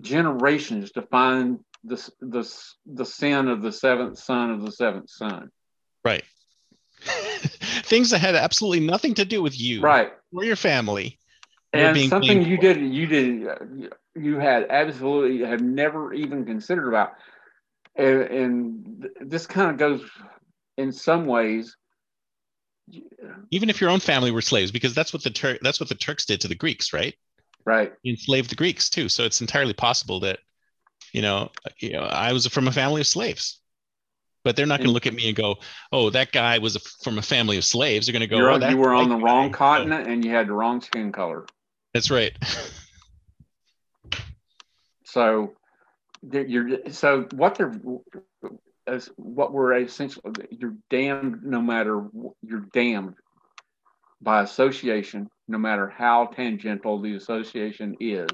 [0.00, 2.50] generations to find the the
[2.86, 5.50] the sin of the seventh son of the seventh son.
[6.04, 6.24] Right.
[7.00, 11.18] Things that had absolutely nothing to do with you, right, or your family
[11.72, 13.56] and something you did you did uh,
[14.14, 17.12] you had absolutely have never even considered about
[17.98, 20.08] and, and this kind of goes
[20.76, 21.76] in some ways.
[23.50, 25.94] Even if your own family were slaves because that's what the Tur- that's what the
[25.94, 27.14] turks did to the greeks right?
[27.66, 27.92] Right.
[28.02, 29.10] You enslaved the greeks too.
[29.10, 30.38] So it's entirely possible that
[31.12, 33.60] you know you know i was from a family of slaves.
[34.44, 35.56] But they're not going to look at me and go,
[35.92, 38.68] "Oh, that guy was a, from a family of slaves." They're going to go, oh,
[38.68, 39.52] "You were on the wrong oh.
[39.52, 41.44] continent and you had the wrong skin color."
[41.92, 42.32] That's right.
[45.04, 45.54] so
[46.22, 47.78] you're so what they're
[48.86, 52.06] as what we're essentially you're damned no matter
[52.42, 53.14] you're damned
[54.20, 58.28] by association no matter how tangential the association is.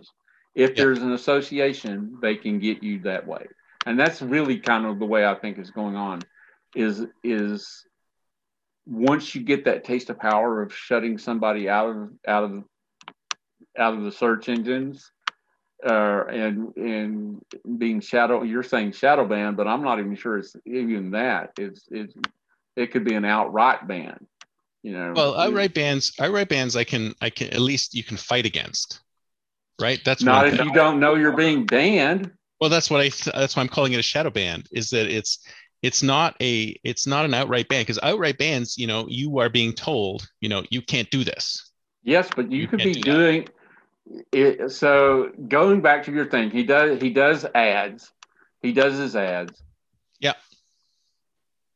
[0.55, 3.47] If there's an association they can get you that way.
[3.87, 6.21] And that's really kind of the way i think is going on
[6.75, 7.85] is is
[8.87, 12.65] once you get that taste of power of shutting somebody out of out of
[13.79, 15.11] out of the search engines
[15.87, 17.43] uh, and and
[17.79, 18.43] being shadow.
[18.43, 21.53] You're saying shadow ban, but I'm not even sure it's even that.
[21.59, 22.15] It's it's
[22.77, 24.27] it could be an outright ban.
[24.83, 25.13] You know.
[25.15, 29.01] Well, outright bans, outright bans, I can I can at least you can fight against,
[29.81, 30.01] right?
[30.05, 32.31] That's not if you don't know you're being banned.
[32.61, 34.65] Well, that's what I that's why I'm calling it a shadow ban.
[34.73, 35.47] Is that it's
[35.83, 39.51] it's not a it's not an outright ban because outright bans, you know, you are
[39.51, 41.71] being told, you know, you can't do this.
[42.03, 43.49] Yes, but you, you could be do doing.
[44.33, 48.13] It, so going back to your thing, he does he does ads.
[48.63, 49.63] He does his ads.
[50.21, 50.35] Yeah.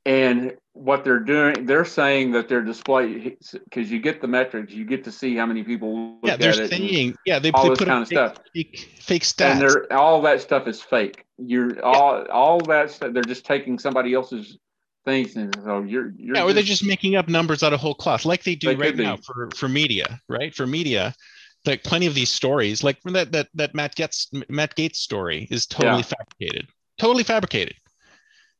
[0.04, 4.84] And what they're doing, they're saying that they're display because you get the metrics, you
[4.84, 6.18] get to see how many people.
[6.22, 8.36] yeah, they're saying, yeah, they, all they this put kind of fake, stuff.
[8.54, 9.50] Fake, fake stats.
[9.52, 11.24] And they're all that stuff is fake.
[11.38, 11.82] You're yeah.
[11.82, 13.12] all all that stuff.
[13.12, 14.58] They're just taking somebody else's
[15.04, 17.94] things, and so you're, you're yeah, or they're just making up numbers out of whole
[17.94, 20.54] cloth, like they do they right now for for media, right?
[20.54, 21.14] For media,
[21.66, 25.66] like plenty of these stories, like that that that Matt Gaetz Matt Gaetz story is
[25.66, 26.02] totally yeah.
[26.02, 26.68] fabricated,
[26.98, 27.76] totally fabricated.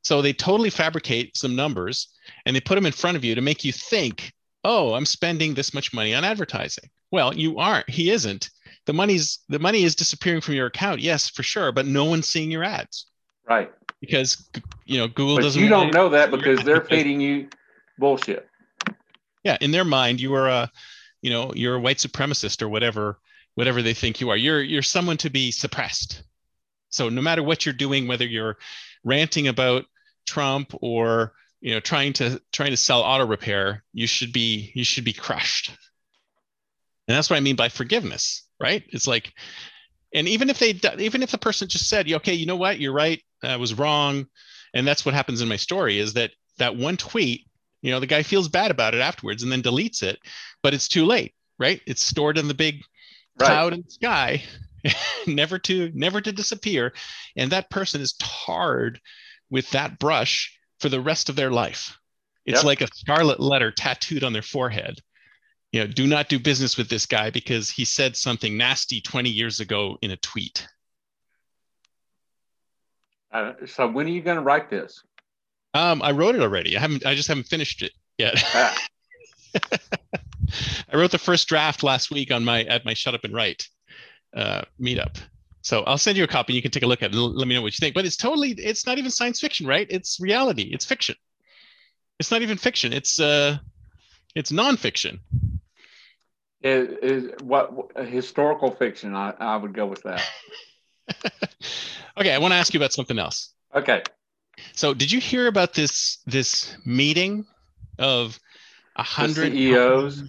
[0.03, 2.09] So they totally fabricate some numbers
[2.47, 4.33] and they put them in front of you to make you think,
[4.65, 6.89] oh, I'm spending this much money on advertising.
[7.11, 7.89] Well, you aren't.
[7.91, 8.51] He isn't.
[8.87, 12.29] The money's the money is disappearing from your account, yes, for sure, but no one's
[12.29, 13.07] seeing your ads.
[13.49, 13.73] Right.
[14.01, 14.49] Because
[14.85, 15.63] you know Google but doesn't.
[15.63, 17.49] You don't know that because they're feeding you
[17.99, 18.49] bullshit.
[19.45, 20.71] Yeah, in their mind, you are a
[21.23, 23.19] you know you're a white supremacist or whatever
[23.55, 26.23] whatever they think you are you're you're someone to be suppressed.
[26.91, 28.59] So no matter what you're doing whether you're
[29.05, 29.85] ranting about
[30.27, 34.85] trump or you know trying to trying to sell auto repair you should be you
[34.85, 35.71] should be crushed.
[37.09, 38.83] And that's what i mean by forgiveness right?
[38.89, 39.33] It's like
[40.15, 42.81] and even if they even if the person just said okay you know what?
[42.81, 43.23] You're right.
[43.43, 44.27] I was wrong.
[44.75, 47.47] And that's what happens in my story is that that one tweet
[47.83, 50.19] you know the guy feels bad about it afterwards and then deletes it
[50.63, 51.81] but it's too late, right?
[51.87, 52.83] It's stored in the big
[53.39, 54.43] cloud in the sky,
[55.27, 56.93] never to never to disappear,
[57.37, 59.01] and that person is tarred
[59.51, 61.97] with that brush for the rest of their life.
[62.45, 62.65] It's yep.
[62.65, 65.01] like a scarlet letter tattooed on their forehead.
[65.73, 69.29] You know, do not do business with this guy because he said something nasty 20
[69.29, 70.67] years ago in a tweet.
[73.31, 75.03] Uh, so when are you going to write this?
[75.75, 76.77] Um, I wrote it already.
[76.77, 77.05] I haven't.
[77.05, 78.43] I just haven't finished it yet.
[78.55, 78.87] Ah.
[80.93, 83.69] I wrote the first draft last week on my at my Shut Up and Write
[84.35, 85.17] uh, meetup.
[85.63, 86.55] So I'll send you a copy.
[86.55, 87.17] You can take a look at it.
[87.17, 87.95] Let me know what you think.
[87.95, 89.87] But it's totally, it's not even science fiction, right?
[89.91, 90.71] It's reality.
[90.73, 91.17] It's fiction.
[92.19, 92.93] It's not even fiction.
[92.93, 93.59] It's uh,
[94.35, 95.21] it's nonfiction.
[96.61, 97.71] It is what
[98.07, 99.15] historical fiction.
[99.15, 100.23] I, I would go with that.
[102.19, 103.53] okay, I want to ask you about something else.
[103.75, 104.03] Okay.
[104.75, 107.47] So, did you hear about this this meeting
[107.99, 108.39] of
[108.97, 110.25] a hundred CEOs?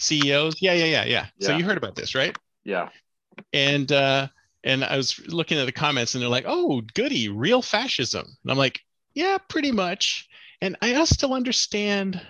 [0.00, 0.60] CEOs.
[0.60, 1.26] Yeah, yeah, yeah, yeah.
[1.40, 2.36] So you heard about this, right?
[2.64, 2.88] Yeah.
[3.52, 4.28] And uh,
[4.64, 8.50] and I was looking at the comments, and they're like, "Oh, goody, real fascism." And
[8.50, 8.80] I'm like,
[9.14, 10.28] "Yeah, pretty much."
[10.60, 12.20] And I still understand.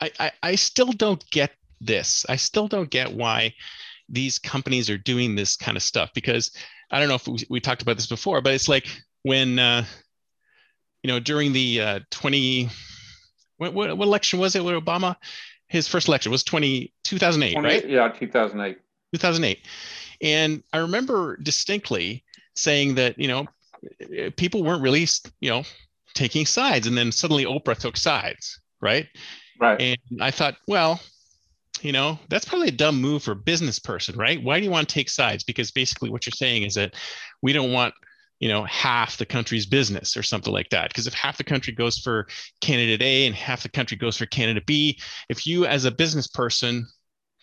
[0.00, 2.24] I, I, I still don't get this.
[2.28, 3.54] I still don't get why
[4.08, 6.50] these companies are doing this kind of stuff because
[6.90, 8.86] I don't know if we, we talked about this before, but it's like
[9.22, 9.84] when uh,
[11.02, 12.68] you know during the uh, 20
[13.58, 15.16] what, what, what election was it with Obama?
[15.74, 17.88] His first election was 20 2008, 20 right?
[17.88, 18.78] Yeah, 2008.
[19.12, 19.58] 2008.
[20.22, 22.22] And I remember distinctly
[22.54, 23.48] saying that, you know,
[24.36, 25.08] people weren't really,
[25.40, 25.64] you know,
[26.14, 26.86] taking sides.
[26.86, 29.08] And then suddenly Oprah took sides, right?
[29.60, 29.80] Right.
[29.80, 31.00] And I thought, well,
[31.82, 34.40] you know, that's probably a dumb move for a business person, right?
[34.40, 35.42] Why do you want to take sides?
[35.42, 36.94] Because basically what you're saying is that
[37.42, 37.94] we don't want,
[38.40, 40.88] you know, half the country's business or something like that.
[40.88, 42.26] Because if half the country goes for
[42.60, 46.26] candidate A and half the country goes for candidate B, if you as a business
[46.26, 46.86] person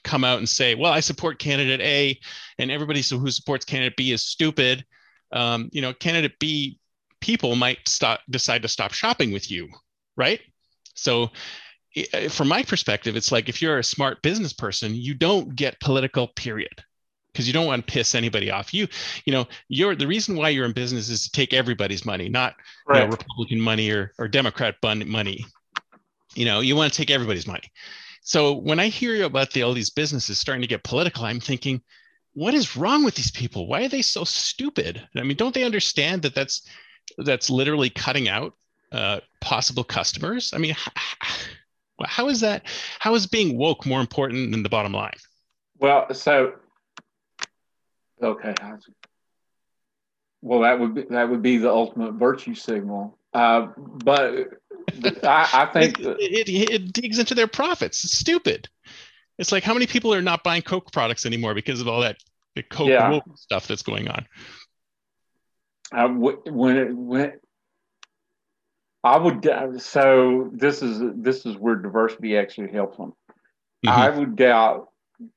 [0.03, 2.19] come out and say, well, I support candidate A
[2.57, 4.85] and everybody who supports candidate B is stupid,
[5.31, 6.79] um, you know, candidate B
[7.21, 9.69] people might stop decide to stop shopping with you,
[10.17, 10.41] right?
[10.95, 11.29] So
[12.29, 16.27] from my perspective, it's like if you're a smart business person, you don't get political,
[16.27, 16.83] period.
[17.31, 18.73] Because you don't want to piss anybody off.
[18.73, 18.87] You,
[19.25, 22.55] you know, you're the reason why you're in business is to take everybody's money, not
[22.85, 22.99] Right.
[22.99, 25.45] you know, Republican money or or Democrat bun- money.
[26.35, 27.71] You know, you want to take everybody's money.
[28.21, 31.81] So when I hear about the, all these businesses starting to get political, I'm thinking,
[32.33, 33.67] what is wrong with these people?
[33.67, 35.01] Why are they so stupid?
[35.17, 36.67] I mean, don't they understand that that's
[37.17, 38.53] that's literally cutting out
[38.91, 40.53] uh, possible customers?
[40.53, 40.75] I mean,
[42.03, 42.63] how is that?
[42.99, 45.17] How is being woke more important than the bottom line?
[45.79, 46.53] Well, so
[48.21, 48.53] okay.
[50.41, 53.17] Well, that would be that would be the ultimate virtue signal.
[53.33, 54.49] Uh, but
[55.23, 58.03] I, I think it, it, it, it digs into their profits.
[58.03, 58.67] It's stupid.
[59.37, 62.17] It's like how many people are not buying Coke products anymore because of all that
[62.55, 63.19] the Coke Yeah.
[63.35, 64.25] stuff that's going on.
[65.91, 67.33] I w- when it when
[69.03, 73.13] I would doubt- so this is this is where diversity actually helps them.
[73.87, 74.89] I would doubt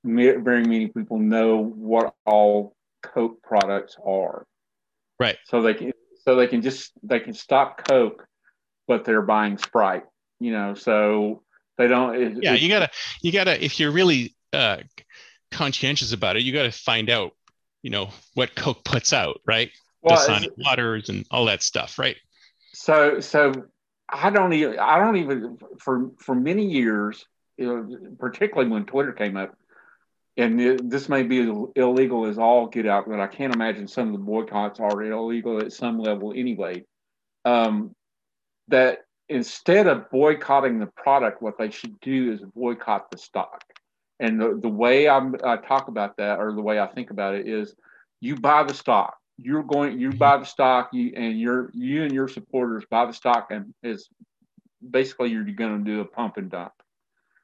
[0.05, 2.74] very many people know what all
[3.13, 4.47] Coke products are.
[5.19, 5.37] Right.
[5.47, 5.93] So they can
[6.25, 8.27] so they can just they can stop Coke,
[8.89, 10.05] but they're buying Sprite.
[10.41, 11.43] You know, so
[11.79, 12.15] they don't.
[12.15, 12.91] It, yeah you gotta
[13.23, 14.79] you gotta if you're really uh
[15.51, 17.31] conscientious about it you gotta find out
[17.83, 19.71] you know what coke puts out right
[20.03, 22.17] well, the it's- waters and all that stuff right
[22.73, 23.53] So so
[24.09, 27.25] I don't even I don't even for for many years,
[27.57, 29.57] you know, particularly when Twitter came up,
[30.37, 31.41] and it, this may be
[31.77, 35.61] illegal as all get out, but I can't imagine some of the boycotts are illegal
[35.61, 36.85] at some level anyway.
[37.45, 37.95] Um,
[38.69, 43.63] that instead of boycotting the product, what they should do is boycott the stock.
[44.21, 47.35] And the, the way I'm, I talk about that, or the way I think about
[47.35, 47.75] it, is
[48.21, 49.17] you buy the stock.
[49.37, 53.13] You're going, you buy the stock, you and your you and your supporters buy the
[53.13, 54.09] stock, and it's
[54.89, 56.73] basically you're going to do a pump and dump.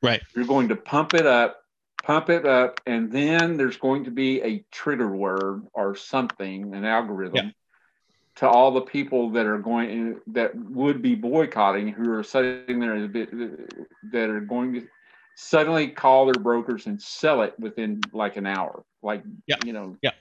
[0.01, 1.57] right You're going to pump it up,
[2.03, 6.85] pump it up, and then there's going to be a trigger word or something, an
[6.85, 7.51] algorithm, Yeah.
[8.37, 12.97] to all the people that are going that would be boycotting, who are sitting there
[12.97, 13.31] a bit
[14.13, 14.87] that are going to
[15.37, 19.57] suddenly call their brokers and sell it within like an hour, like Yeah.
[19.65, 20.13] you know, Yeah.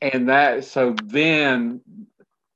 [0.00, 1.80] and that so then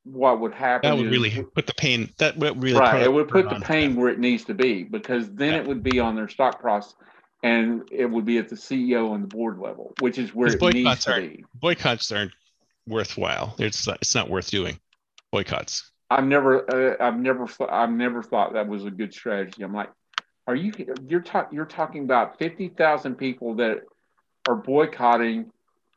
[0.05, 3.11] what would happen that would is- really put the pain that would really right it
[3.13, 5.61] would put the pain where it needs to be because then Yeah.
[5.61, 6.95] it would be on their stock price
[7.45, 10.75] and it would be at the ceo and the board level which is where it
[10.75, 12.33] needs to be boycotts aren't
[12.87, 14.79] worthwhile it's it's not worth doing
[15.31, 19.73] boycotts i've never uh, i've never i've never thought that was a good strategy i'm
[19.73, 19.91] like
[20.47, 20.73] are you
[21.07, 23.81] you're talking you're talking about 50,000 people that
[24.47, 25.51] are boycotting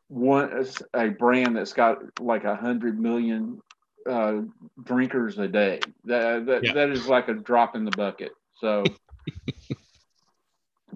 [0.10, 3.62] one a brand that's got like a hundred million
[4.10, 4.42] uh,
[4.84, 5.82] drinkers a day.
[6.06, 6.74] That that, Yeah.
[6.74, 8.32] that is like a drop in the bucket.
[8.56, 8.94] So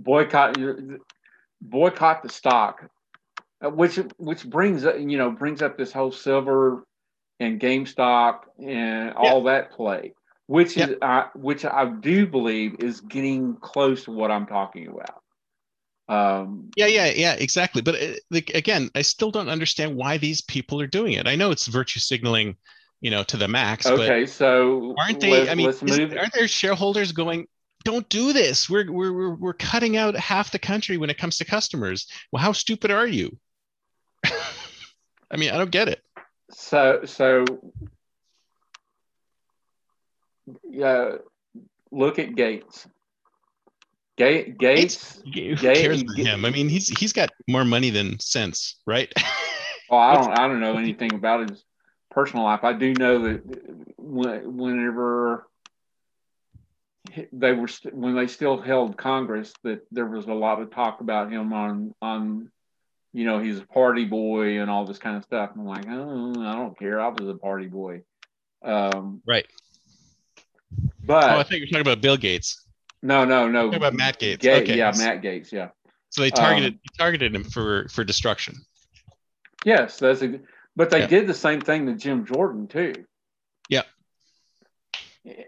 [0.04, 0.58] boycott
[1.62, 2.90] boycott the stock,
[3.64, 6.86] uh, which which brings uh, you know brings up this whole silver
[7.40, 10.14] and GameStop and all that play,
[10.48, 15.22] which is uh, which I do believe is getting close to what I'm talking about.
[16.08, 17.82] Um, yeah yeah yeah exactly.
[17.82, 21.28] But uh, like, again i still don't understand why these people are doing it.
[21.28, 22.58] I know it's virtue signaling
[23.02, 27.12] you know to the max okay, so aren't they i mean is- aren't there shareholders
[27.12, 27.48] going
[27.84, 31.38] don't do this we're, we're we're we're cutting out half the country when it comes
[31.38, 33.36] to customers well how stupid are you
[34.26, 36.02] i mean i don't get it
[36.52, 37.46] So so
[40.70, 41.16] yeah,
[41.92, 42.88] look at Gaetz.
[44.18, 46.46] Gates, Gates, who cares about him?
[46.46, 49.12] I mean, he's he's got more money than sense, right?
[49.90, 51.64] well, I don't I don't know anything about his
[52.12, 52.64] personal life.
[52.64, 53.42] I do know that
[53.98, 55.48] whenever
[57.32, 61.32] they were when they still held Congress, that there was a lot of talk about
[61.32, 62.52] him on on
[63.14, 65.52] you know he's a party boy and all this kind of stuff.
[65.56, 67.00] I'm like, oh, I don't care.
[67.00, 68.02] I was a party boy.
[68.64, 69.46] Um, right.
[71.04, 72.66] But oh, I think you're talking about Bill Gates.
[73.02, 73.66] No, no, no.
[73.66, 74.40] Talking about Matt Gaetz.
[74.40, 74.78] Ga- okay.
[74.78, 75.52] Yeah, Matt Gaetz.
[75.52, 75.70] Yeah.
[76.10, 78.56] So they targeted um, targeted him for for destruction.
[79.66, 80.40] Yes, that's a.
[80.76, 81.08] But they yeah.
[81.08, 82.94] did the same thing to Jim Jordan too.
[83.70, 83.84] Yeah.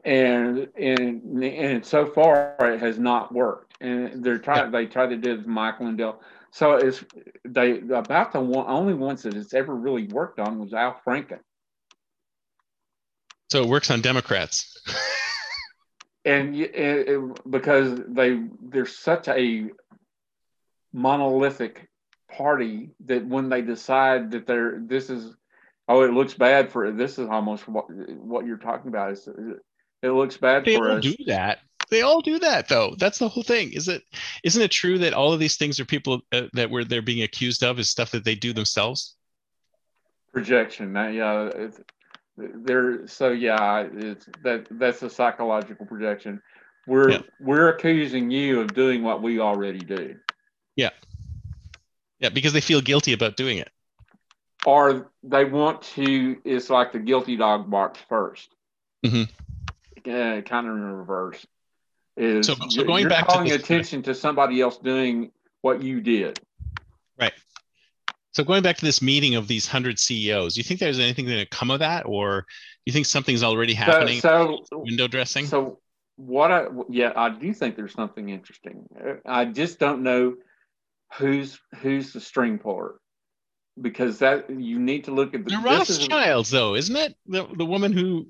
[0.05, 3.75] And and and so far it has not worked.
[3.81, 4.65] And they're trying.
[4.65, 4.79] Yeah.
[4.79, 6.21] They tried to do it with Michael Lindell.
[6.51, 7.03] So it's
[7.43, 11.39] they about the one, only ones that it's ever really worked on was Al Franken.
[13.51, 14.79] So it works on Democrats.
[16.25, 19.69] and it, it, because they they're such a
[20.93, 21.89] monolithic
[22.31, 25.35] party that when they decide that they're this is
[25.87, 27.85] oh it looks bad for this is almost what
[28.17, 29.27] what you're talking about is
[30.03, 31.03] it looks bad they for all us.
[31.03, 31.59] do that.
[31.89, 32.95] They all do that though.
[32.97, 33.71] That's the whole thing.
[33.71, 34.03] Is it
[34.43, 37.23] isn't it true that all of these things are people uh, that were they're being
[37.23, 39.15] accused of is stuff that they do themselves?
[40.33, 40.93] Projection.
[40.93, 41.79] That, yeah it's,
[42.35, 46.41] there so yeah it's that that's a psychological projection.
[46.85, 47.21] We're yeah.
[47.39, 50.15] we're accusing you of doing what we already do.
[50.75, 50.89] Yeah.
[52.19, 53.69] Yeah because they feel guilty about doing it
[54.65, 58.47] or they want to it's like the guilty dog barks 1st
[59.05, 60.09] mm-hmm.
[60.09, 61.45] uh, kind of in reverse
[62.15, 66.01] is so, so going back calling to this, attention to somebody else doing what you
[66.01, 66.39] did
[67.19, 67.33] right
[68.33, 71.25] so going back to this meeting of these hundred CEOs, do you think there's anything
[71.25, 72.45] going to come of that, or do
[72.87, 74.21] you think something's already happening?
[74.21, 75.45] So, so window dressing.
[75.45, 75.79] So
[76.15, 78.87] what I yeah I do think there's something interesting.
[79.25, 80.35] I just don't know
[81.13, 82.95] who's who's the string puller
[83.79, 87.15] because that you need to look at the, the Rothschilds though, isn't it?
[87.27, 88.27] The the woman who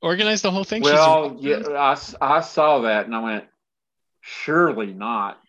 [0.00, 0.82] organized the whole thing.
[0.82, 3.44] Well, yeah, I, I saw that and I went,
[4.20, 5.40] surely not.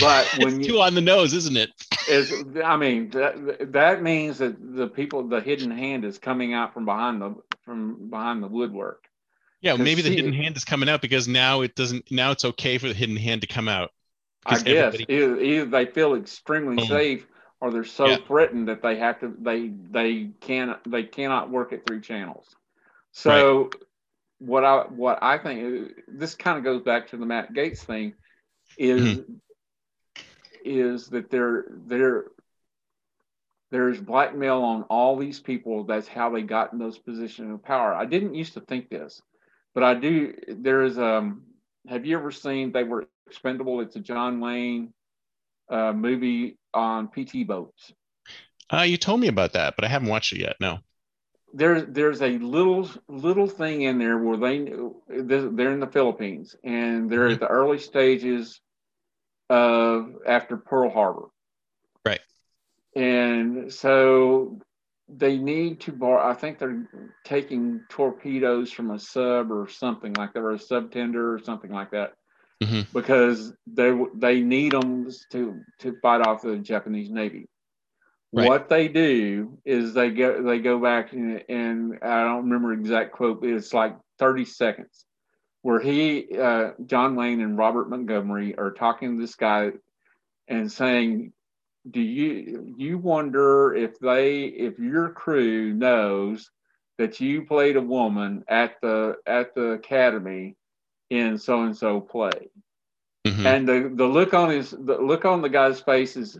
[0.00, 1.70] But when you, too on the nose, isn't it?
[2.08, 2.32] is
[2.64, 6.84] I mean that that means that the people, the hidden hand is coming out from
[6.84, 7.34] behind the
[7.64, 9.04] from behind the woodwork.
[9.60, 12.10] Yeah, maybe the hidden hand is coming out because now it doesn't.
[12.10, 13.92] Now it's okay for the hidden hand to come out.
[14.44, 15.06] I guess everybody...
[15.08, 17.26] either, either, they feel extremely safe
[17.62, 18.16] or they're so yeah.
[18.26, 22.54] threatened that they have to they they can't they cannot work at three channels.
[23.12, 23.74] So right.
[24.38, 28.14] what I what I think this kind of goes back to the Matt Gaetz thing
[28.76, 29.32] is mm-hmm
[30.64, 32.24] is that there there
[33.70, 35.84] there's blackmail on all these people.
[35.84, 37.94] That's how they got in those positions of power.
[37.94, 39.22] I didn't used to think this,
[39.74, 40.34] but I do.
[40.48, 41.42] There is um.
[41.88, 43.80] Have you ever seen They Were Expendable?
[43.80, 44.92] It's a John Wayne
[45.72, 47.92] uh, movie on PT boats.
[48.72, 50.56] Uh, you told me about that, but I haven't watched it yet.
[50.60, 50.78] No.
[51.54, 54.58] There's there's a little little thing in there where they
[55.08, 57.34] they're in the Philippines and they're mm-hmm.
[57.34, 58.58] at the early stages
[59.50, 61.26] of after Pearl Harbor.
[62.06, 62.20] Right.
[62.96, 64.60] And so
[65.08, 66.26] they need to borrow.
[66.26, 66.88] I think they're
[67.24, 71.70] taking torpedoes from a sub or something like that, or a sub tender or something
[71.70, 72.14] like that,
[72.64, 72.98] mm-hmm.
[72.98, 77.48] because they they need them to to fight off the Japanese Navy.
[78.32, 78.48] Right.
[78.48, 83.12] What they do is they go they go back and, and I don't remember exact
[83.12, 83.40] quote.
[83.40, 85.04] but it's like thirty seconds
[85.62, 89.70] where he, uh, John Wayne and Robert Montgomery are talking to this guy
[90.48, 91.32] and saying,
[91.88, 96.50] "Do you you wonder if they if your crew knows
[96.98, 100.56] that you played a woman at the at the academy
[101.12, 102.50] in so and so play?"
[103.26, 103.46] Mm-hmm.
[103.46, 106.38] And the the look on his the look on the guy's face is,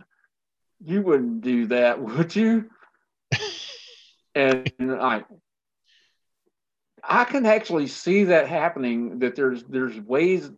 [0.83, 2.69] "You wouldn't do that, would you?"
[4.35, 5.23] and I
[7.03, 9.19] I can actually see that happening.
[9.19, 10.49] That there's there's ways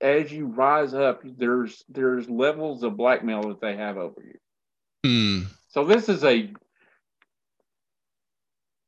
[0.00, 4.38] as you rise up, there's there's levels of blackmail that they have over you.
[5.04, 5.46] Mm.
[5.68, 6.52] So this is a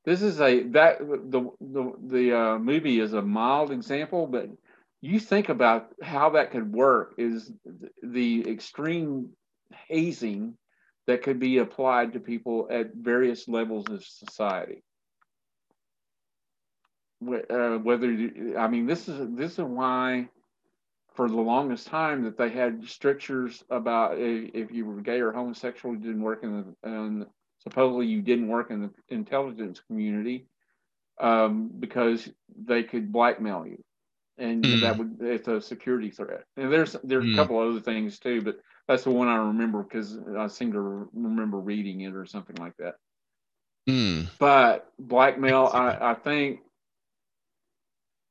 [0.04, 4.48] this is a that the the the uh, movie is a mild example, but
[5.00, 7.50] you think about how that could work is
[8.02, 9.30] the extreme
[9.88, 10.56] hazing
[11.06, 14.82] that could be applied to people at various levels of society.
[17.24, 18.08] Uh, whether
[18.58, 20.28] I mean this is this is why
[21.14, 25.30] for the longest time that they had strictures about if, if you were gay or
[25.30, 27.26] homosexual, you didn't work in the and
[27.62, 30.46] supposedly you didn't work in the intelligence community
[31.20, 32.28] um, because
[32.66, 33.82] they could blackmail you.
[34.38, 34.80] and mm.
[34.80, 36.44] that would it's a security threat.
[36.56, 37.34] And there's there's mm.
[37.34, 38.58] a couple other things too, but
[38.88, 42.76] that's the one I remember because I seem to remember reading it or something like
[42.78, 42.94] that.
[43.88, 44.28] Mm.
[44.38, 46.60] But blackmail, I, I think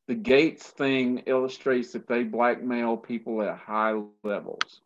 [0.08, 4.82] the Gaetz thing illustrates that they blackmail people at high levels.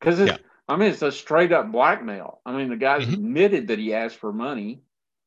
[0.00, 0.38] Because yeah.
[0.68, 2.40] I mean, it's a straight up blackmail.
[2.46, 3.14] I mean, the guy's mm-hmm.
[3.14, 4.82] admitted that he asked for money.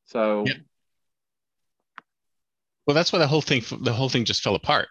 [0.05, 0.53] So, yeah.
[2.85, 4.87] well, that's why the whole thing the whole thing just fell apart.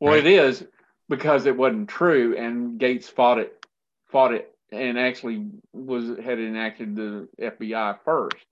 [0.00, 0.24] Well, right?
[0.24, 0.64] it is
[1.08, 3.64] because it wasn't true, and Gaetz fought it,
[4.06, 8.46] fought it, and actually was had enacted the FBI first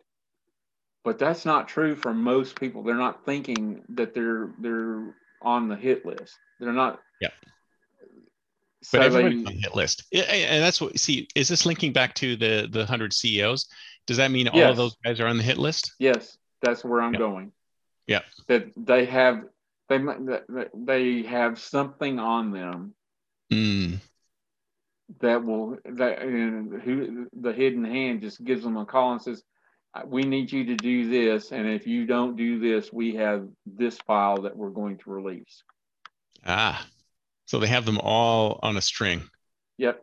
[1.04, 2.82] but that's not true for most people.
[2.82, 6.38] They're not thinking that they're they're on the hit list.
[6.60, 7.00] They're not.
[7.20, 7.30] Yeah.
[8.82, 10.98] So but on the hit list, and that's what.
[10.98, 13.68] See, is this linking back to the the hundred CEOs?
[14.06, 14.54] Does that mean yes.
[14.54, 15.92] all of those guys are on the hit list?
[15.98, 17.18] Yes, that's where I'm yeah.
[17.18, 17.52] going.
[18.06, 18.20] Yeah.
[18.48, 19.44] That they have
[19.88, 20.00] they
[20.74, 22.94] they have something on them.
[23.52, 23.98] Mm.
[25.20, 29.42] That will that and who the hidden hand just gives them a call and says,
[30.06, 31.52] we need you to do this.
[31.52, 35.62] And if you don't do this, we have this file that we're going to release.
[36.44, 36.84] Ah,
[37.46, 39.22] so they have them all on a string.
[39.78, 40.02] Yep.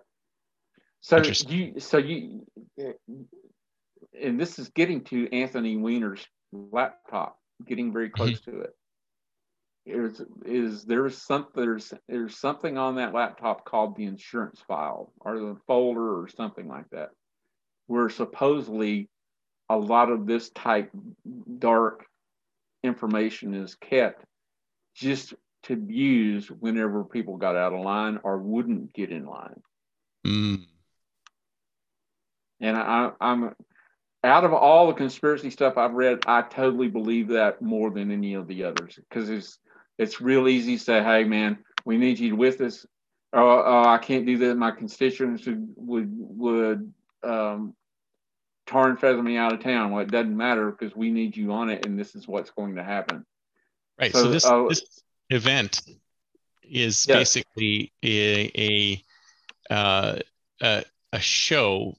[1.02, 1.18] So
[1.48, 2.46] you, so you,
[4.22, 8.52] and this is getting to Anthony Weiner's laptop, getting very close mm-hmm.
[8.52, 8.76] to it.
[9.86, 15.40] Is is there's something there's there's something on that laptop called the insurance file or
[15.40, 17.10] the folder or something like that,
[17.88, 19.10] where supposedly
[19.70, 20.92] a lot of this type
[21.58, 22.06] dark
[22.84, 24.26] information is kept
[24.96, 25.34] just
[25.64, 29.62] to use whenever people got out of line or wouldn't get in line.
[30.26, 30.66] Mm.
[32.62, 33.54] And I, I'm
[34.24, 38.34] out of all the conspiracy stuff I've read, I totally believe that more than any
[38.34, 39.60] of the others because it's
[39.98, 42.86] it's real easy to say, "Hey, man, we need you with us."
[43.34, 44.56] Oh, oh I can't do that.
[44.56, 46.94] My constituents would would, would
[47.24, 47.76] um,
[48.66, 49.92] tar and feather me out of town.
[49.92, 52.76] Well, it doesn't matter because we need you on it, and this is what's going
[52.76, 53.26] to happen.
[54.00, 54.14] Right.
[54.14, 55.82] So, so this, uh, this event
[56.64, 58.52] is basically a
[59.70, 60.20] a, uh,
[60.62, 61.96] a a show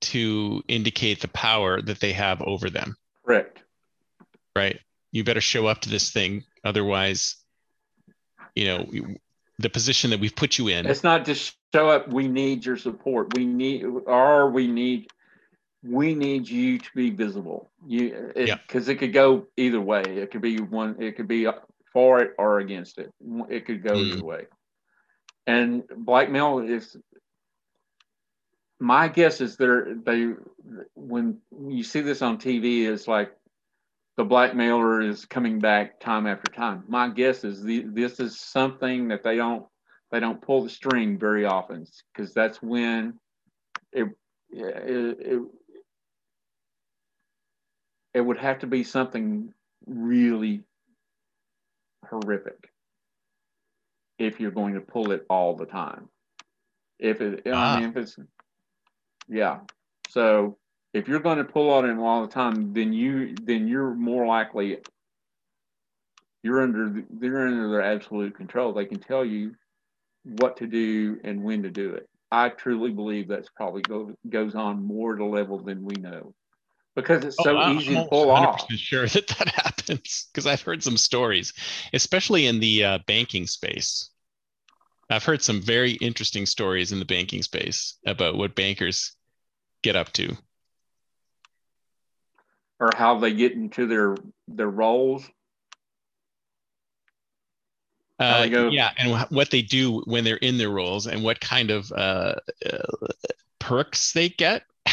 [0.00, 2.96] to indicate the power that they have over them.
[3.24, 3.60] Correct.
[4.54, 4.78] Right.
[5.12, 7.36] You better show up to this thing, otherwise,
[8.54, 8.86] you know,
[9.58, 10.86] the position that we've put you in.
[10.86, 12.08] It's not just show up.
[12.08, 13.34] We need your support.
[13.36, 15.08] We need, or we need
[15.84, 17.70] we need you to be visible.
[17.86, 18.92] You because it, yeah.
[18.92, 20.02] it, could go either way.
[20.02, 20.96] It could be one.
[21.00, 21.46] It could be
[21.92, 23.10] for it or against it.
[23.48, 24.12] It could go mm.
[24.12, 24.46] either way.
[25.46, 26.96] And blackmail is.
[28.78, 30.32] My guess is they're they
[30.94, 31.38] when
[31.68, 33.32] you see this on TV, is like
[34.16, 36.84] the blackmailer is coming back time after time.
[36.88, 39.66] My guess is the, this is something that they don't
[40.10, 43.14] they don't pull the string very often because that's when
[43.92, 44.08] it,
[44.50, 45.42] it, it
[48.14, 49.52] it would have to be something
[49.86, 50.62] really
[52.08, 52.70] horrific
[54.18, 56.08] if you're going to pull it all the time.
[56.98, 57.76] If it, ah.
[57.76, 58.16] I mean, if it's,
[59.28, 59.60] yeah.
[60.08, 60.58] So
[60.94, 64.26] if you're going to pull on it all the time, then you then you're more
[64.26, 64.78] likely
[66.42, 68.72] you're under they're under their absolute control.
[68.72, 69.54] They can tell you
[70.24, 72.08] what to do and when to do it.
[72.30, 76.34] I truly believe that's probably go, goes on more to level than we know
[76.94, 78.70] because it's so oh, easy to pull off.
[78.70, 81.52] Sure that that happens because I've heard some stories,
[81.92, 84.10] especially in the uh, banking space.
[85.10, 89.12] I've heard some very interesting stories in the banking space about what bankers
[89.82, 90.36] get up to,
[92.80, 94.16] or how they get into their
[94.48, 95.28] their roles.
[98.18, 101.90] Uh, yeah, and what they do when they're in their roles, and what kind of
[101.90, 102.34] uh,
[102.64, 103.08] uh,
[103.58, 104.62] perks they get.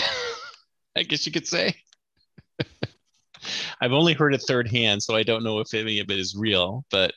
[0.96, 1.76] I guess you could say.
[3.82, 6.36] I've only heard it third hand, so I don't know if any of it is
[6.36, 7.14] real, but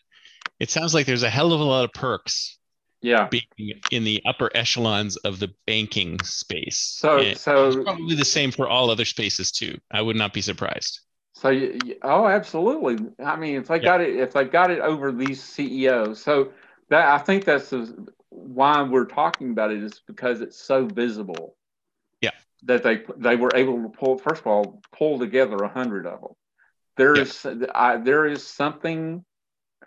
[0.60, 2.58] it sounds like there's a hell of a lot of perks.
[3.00, 3.28] Yeah.
[3.28, 6.78] Being in the upper echelons of the banking space.
[6.78, 9.76] So, and so probably the same for all other spaces too.
[9.90, 11.00] I would not be surprised.
[11.34, 11.50] So,
[12.02, 12.98] oh, absolutely.
[13.18, 13.82] I mean, if they yeah.
[13.82, 16.52] got it, if they got it over these CEOs, so
[16.90, 21.56] that I think that's the, why we're talking about it is because it's so visible
[22.64, 26.20] that they they were able to pull first of all pull together a hundred of
[26.20, 26.32] them.
[26.96, 29.24] There is I, there is something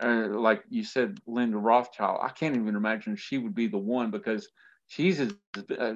[0.00, 2.20] uh, like you said, Linda Rothschild.
[2.22, 4.48] I can't even imagine she would be the one because
[4.88, 5.94] she's uh,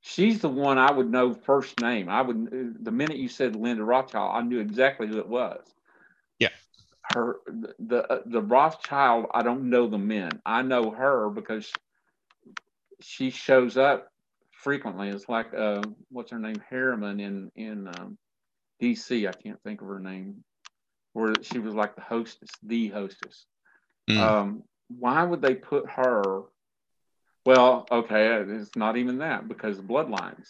[0.00, 2.08] she's the one I would know first name.
[2.08, 5.62] I would the minute you said Linda Rothschild, I knew exactly who it was.
[6.38, 6.48] Yeah,
[7.14, 7.36] her
[7.78, 9.26] the the Rothschild.
[9.34, 10.40] I don't know the men.
[10.46, 11.70] I know her because
[13.00, 14.10] she shows up
[14.68, 15.08] frequently.
[15.08, 18.18] It's like uh, what's her name, Harriman in in um,
[18.80, 19.26] D.C.
[19.26, 20.44] I can't think of her name,
[21.14, 23.46] where she was like the hostess, the hostess.
[24.10, 24.18] Mm.
[24.18, 26.42] Um, why would they put her?
[27.46, 30.48] Well, okay, it's not even that because bloodlines.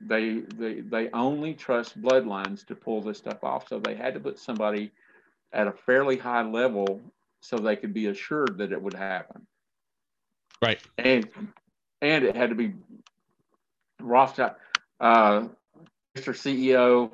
[0.00, 3.68] they they they only trust bloodlines to pull this stuff off.
[3.68, 4.90] So they had to put somebody
[5.52, 7.02] at a fairly high level
[7.42, 9.46] so they could be assured that it would happen.
[10.62, 10.80] Right.
[10.96, 11.28] And
[12.02, 12.74] and it had to be
[14.00, 14.52] Rothschild,
[15.00, 15.46] uh,
[16.16, 16.34] Mr.
[16.34, 17.10] CEO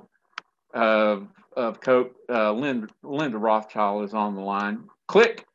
[0.75, 4.85] of, of Coke, uh, Linda, Linda Rothschild is on the line.
[5.07, 5.47] Click.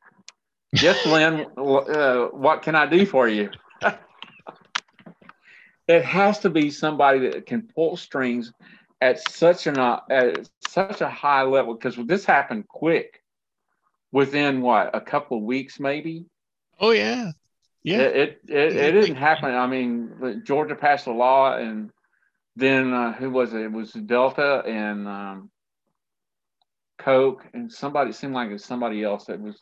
[0.72, 3.50] Yes, Lynn, uh, what can I do for you?
[5.88, 8.54] it has to be somebody that can pull strings
[9.02, 13.22] at such an uh, at such a high level because this happened quick
[14.14, 16.26] within what a couple of weeks maybe
[16.80, 17.32] oh yeah
[17.84, 19.54] yeah, it it, it, it didn't happen.
[19.54, 21.92] I mean, Georgia passed a law, and
[22.56, 23.62] then uh, who was it?
[23.62, 25.52] It was Delta and um,
[26.98, 29.62] Coke, and somebody it seemed like it was somebody else that was.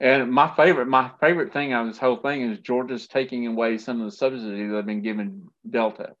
[0.00, 4.00] And my favorite, my favorite thing on this whole thing is Georgia's taking away some
[4.00, 6.16] of the subsidies they've been giving Delta.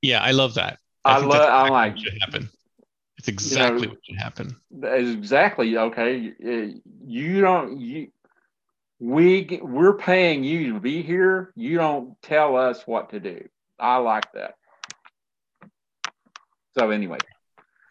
[0.00, 0.78] Yeah, I love that.
[1.04, 1.48] I, I love.
[1.50, 2.48] I'm like, should happen.
[3.18, 4.56] It's exactly you know, what should happen.
[4.84, 5.76] Exactly.
[5.76, 6.34] Okay.
[7.04, 7.80] You don't.
[7.80, 8.08] You
[8.98, 11.52] we we're paying you to be here.
[11.54, 13.48] You don't tell us what to do.
[13.78, 14.54] I like that.
[16.78, 17.18] So anyway.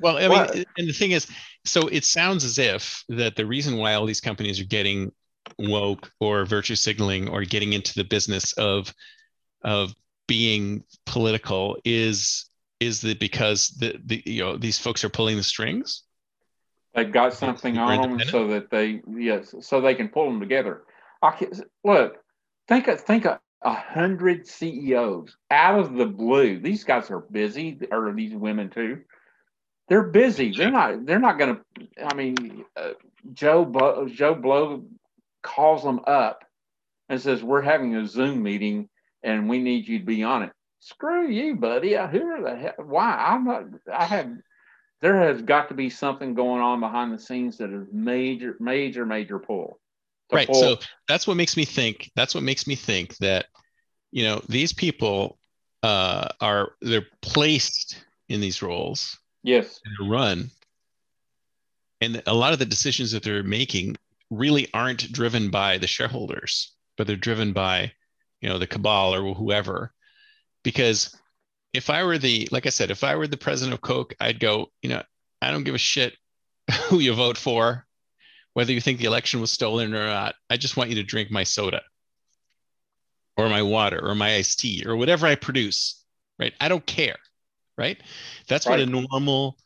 [0.01, 1.27] Well, I mean, and the thing is,
[1.63, 5.11] so it sounds as if that the reason why all these companies are getting
[5.57, 8.93] woke or virtue signaling or getting into the business of
[9.63, 9.93] of
[10.27, 12.49] being political is
[12.79, 16.03] is that because the, the you know these folks are pulling the strings
[16.93, 20.81] they've got something on them so that they yes so they can pull them together
[21.25, 21.51] I can,
[21.83, 22.17] look,
[22.67, 26.59] think of, think of a hundred CEOs out of the blue.
[26.59, 29.01] These guys are busy, or these women too.
[29.89, 30.51] They're busy.
[30.51, 31.05] They're not.
[31.05, 32.05] They're not going to.
[32.05, 32.91] I mean, uh,
[33.33, 34.85] Joe Bo, Joe Blow
[35.41, 36.43] calls them up
[37.09, 38.89] and says, "We're having a Zoom meeting,
[39.23, 41.93] and we need you to be on it." Screw you, buddy.
[41.93, 42.85] Who are the hell?
[42.85, 43.15] Why?
[43.15, 43.63] I'm not.
[43.91, 44.31] I have.
[45.01, 49.05] There has got to be something going on behind the scenes that is major, major,
[49.05, 49.79] major pull
[50.31, 50.59] right whole...
[50.59, 53.45] so that's what makes me think that's what makes me think that
[54.11, 55.37] you know these people
[55.83, 59.19] uh, are they're placed in these roles.
[59.43, 59.79] Yes.
[59.85, 60.49] And run.
[62.01, 63.95] And a lot of the decisions that they're making
[64.31, 67.91] really aren't driven by the shareholders but they're driven by
[68.41, 69.93] you know the cabal or whoever.
[70.63, 71.15] Because
[71.73, 74.39] if i were the like i said if i were the president of coke i'd
[74.39, 75.03] go you know
[75.41, 76.15] i don't give a shit
[76.85, 77.85] who you vote for
[78.55, 81.29] whether you think the election was stolen or not, I just want you to drink
[81.29, 81.81] my soda
[83.35, 86.01] or my water or my iced tea or whatever I produce,
[86.39, 86.53] right?
[86.61, 87.17] I don't care,
[87.77, 88.01] right?
[88.47, 88.79] That's right.
[88.79, 89.57] what a normal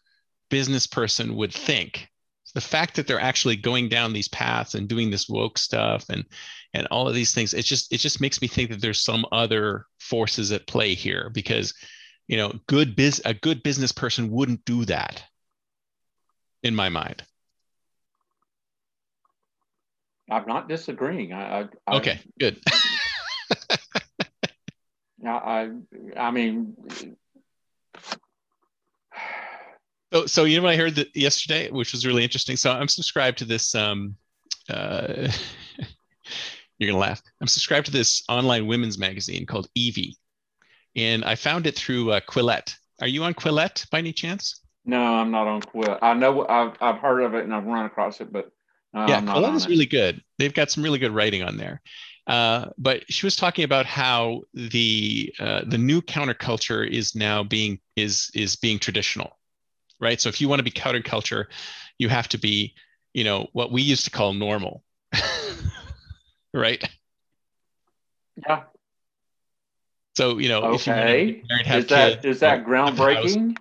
[0.50, 2.08] business person would think.
[2.56, 6.26] The fact that they're actually going down these paths and doing this woke stuff and
[6.74, 9.24] and all of these things, it just it just makes me think that there's some
[9.32, 11.76] other forces at play here because
[12.28, 15.24] you know, good biz a good business person wouldn't do that
[16.64, 17.24] in my mind.
[20.30, 21.34] I'm not disagreeing.
[21.34, 22.60] I, I okay, good.
[25.26, 25.70] I,
[26.18, 26.76] I mean,
[30.14, 32.56] so, so you know what I heard that yesterday, which was really interesting.
[32.56, 33.76] So I'm subscribed to this.
[33.76, 34.16] Um,
[34.70, 35.28] uh,
[36.78, 37.22] you're gonna laugh.
[37.42, 40.16] I'm subscribed to this online women's magazine called Evie,
[40.96, 42.74] and I found it through uh, Quillette.
[43.02, 44.62] Are you on Quillette by any chance?
[44.86, 46.00] No, I'm not on Quillette.
[46.02, 48.52] I know I've, I've heard of it and I've run across it, but
[48.94, 50.22] uh, yeah, is really good.
[50.38, 51.82] They've got some really good writing on there.
[52.28, 57.80] Uh, but she was talking about how the uh, the new counterculture is now being
[57.96, 59.38] is is being traditional,
[60.00, 60.22] right?
[60.22, 61.46] So if you want to be counterculture,
[61.98, 62.76] you have to be,
[63.14, 64.84] you know, what we used to call normal,
[66.54, 66.88] right?
[68.48, 68.64] Yeah.
[70.16, 71.44] So you know, okay.
[71.50, 73.58] if you is that is that groundbreaking?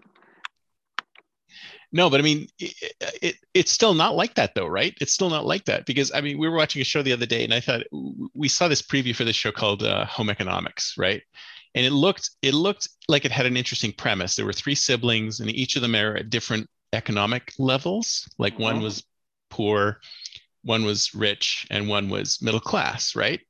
[1.91, 4.95] No, but I mean, it, it, it's still not like that though, right?
[5.01, 7.27] It's still not like that because I mean, we were watching a show the other
[7.27, 7.83] day, and I thought
[8.35, 11.23] we saw this preview for this show called uh, Home Economics, right?
[11.75, 14.37] And it looked it looked like it had an interesting premise.
[14.37, 18.29] There were three siblings, and each of them are at different economic levels.
[18.39, 18.63] Like mm-hmm.
[18.63, 19.05] one was
[19.49, 20.01] poor,
[20.63, 23.41] one was rich, and one was middle class, right?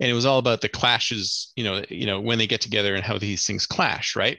[0.00, 2.94] And it was all about the clashes, you know, you know, when they get together
[2.94, 4.38] and how these things clash, right?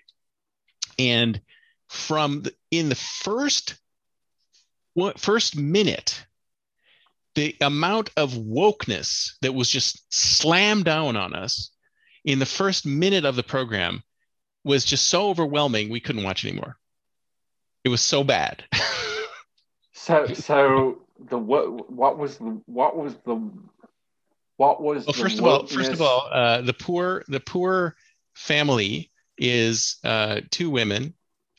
[0.97, 1.39] And
[1.89, 3.75] from the, in the first
[5.17, 6.25] first minute,
[7.35, 11.71] the amount of wokeness that was just slammed down on us
[12.23, 14.01] in the first minute of the program
[14.63, 16.77] was just so overwhelming we couldn't watch anymore.
[17.83, 18.63] It was so bad.
[19.93, 23.51] so so the what what was the what was the
[24.57, 27.95] what was well, first of all first of all uh, the poor the poor
[28.33, 31.13] family is uh, two women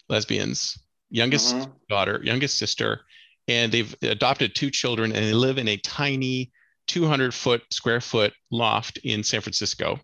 [0.09, 0.79] lesbians
[1.11, 1.71] youngest mm-hmm.
[1.89, 3.01] daughter youngest sister
[3.49, 6.51] and they've adopted two children and they live in a tiny
[6.89, 9.99] 200 foot square foot loft in san francisco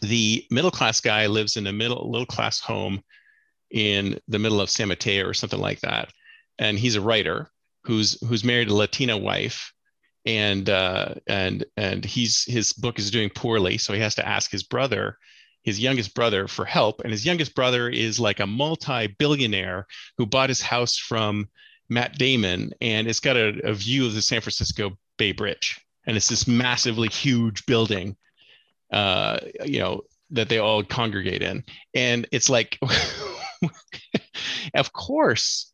[0.00, 3.02] the middle class guy lives in a middle little class home
[3.70, 6.10] in the middle of san mateo or something like that
[6.58, 7.50] and he's a writer
[7.84, 9.72] who's who's married a latina wife
[10.28, 14.50] and uh, and and he's his book is doing poorly, so he has to ask
[14.50, 15.16] his brother,
[15.68, 17.02] his youngest brother, for help.
[17.02, 21.48] And his youngest brother is like a multi-billionaire who bought his house from
[21.90, 26.16] Matt Damon, and it's got a, a view of the San Francisco Bay Bridge, and
[26.16, 28.16] it's this massively huge building,
[28.92, 31.64] uh, you know, that they all congregate in,
[31.94, 32.78] and it's like.
[34.74, 35.72] of course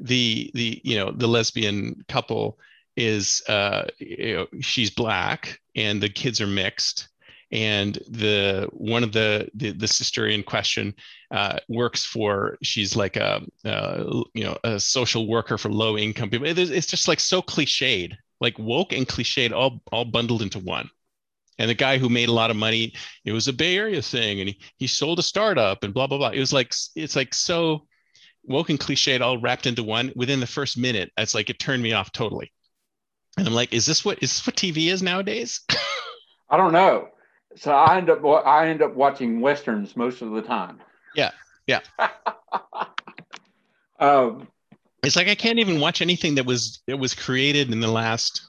[0.00, 2.58] the the you know the lesbian couple
[2.96, 7.08] is uh, you know, she's black and the kids are mixed
[7.52, 10.94] and the one of the the, the sister in question
[11.30, 16.30] uh, works for she's like a, a, you know a social worker for low income
[16.30, 16.46] people.
[16.46, 20.88] It's just like so cliched like woke and cliched all all bundled into one.
[21.58, 22.94] And the guy who made a lot of money
[23.24, 26.18] it was a bay area thing and he, he sold a startup and blah blah
[26.18, 26.30] blah.
[26.30, 27.86] It was like it's like so
[28.44, 31.10] woke and cliched all wrapped into one within the first minute.
[31.18, 32.52] It's like it turned me off totally.
[33.36, 35.60] And I'm like, is this what is this what TV is nowadays?
[36.50, 37.08] I don't know.
[37.56, 40.80] So I end up I end up watching westerns most of the time.
[41.14, 41.30] Yeah,
[41.66, 41.80] yeah.
[43.98, 44.48] um,
[45.02, 48.42] it's like I can't even watch anything that was that was created in the last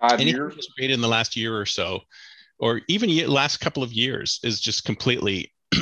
[0.00, 0.56] five years.
[0.56, 2.00] Was created in the last year or so,
[2.58, 5.52] or even last couple of years is just completely.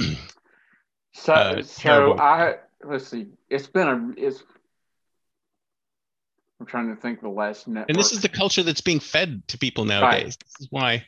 [1.13, 3.27] so uh, so I let's see.
[3.51, 4.43] It's been a it's
[6.61, 7.91] I'm trying to think the last network.
[7.91, 10.25] And this is the culture that's being fed to people nowadays.
[10.25, 10.45] Right.
[10.45, 11.05] This is why,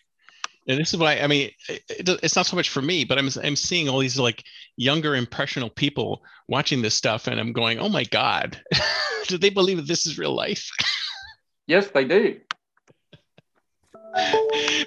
[0.68, 1.18] and this is why.
[1.18, 4.18] I mean, it, it's not so much for me, but I'm I'm seeing all these
[4.18, 4.44] like
[4.76, 8.60] younger impressional people watching this stuff, and I'm going, oh my god,
[9.26, 10.70] do they believe that this is real life?
[11.66, 12.38] yes, they do.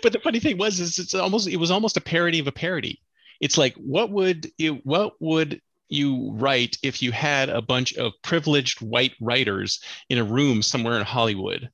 [0.03, 2.51] but the funny thing was, is it's almost it was almost a parody of a
[2.51, 3.01] parody.
[3.39, 5.61] It's like what would you what would
[5.91, 10.97] you write if you had a bunch of privileged white writers in a room somewhere
[10.97, 11.69] in Hollywood.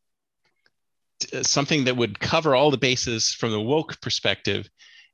[1.33, 4.69] Uh, something that would cover all the bases from the woke perspective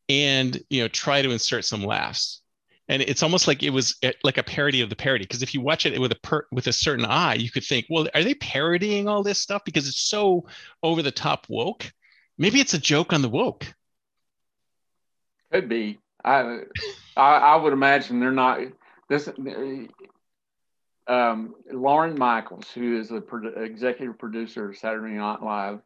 [0.10, 2.42] and you know try to insert some laughs.
[2.90, 5.54] And it's almost like it was eh, like a parody of the parody because if
[5.54, 8.24] you watch it with a per, with a certain eye you could think well are
[8.24, 9.64] they parodying all this stuff?
[9.66, 10.46] Because it's so
[10.82, 11.90] over the top woke.
[12.38, 13.74] Maybe it's a joke on the woke.
[15.52, 16.00] Could be.
[16.26, 16.62] I
[17.16, 18.60] i, I would imagine they're not
[19.08, 19.30] this
[21.08, 25.80] um, Lorne Michaels, who is the pro- executive producer of Saturday Night Live,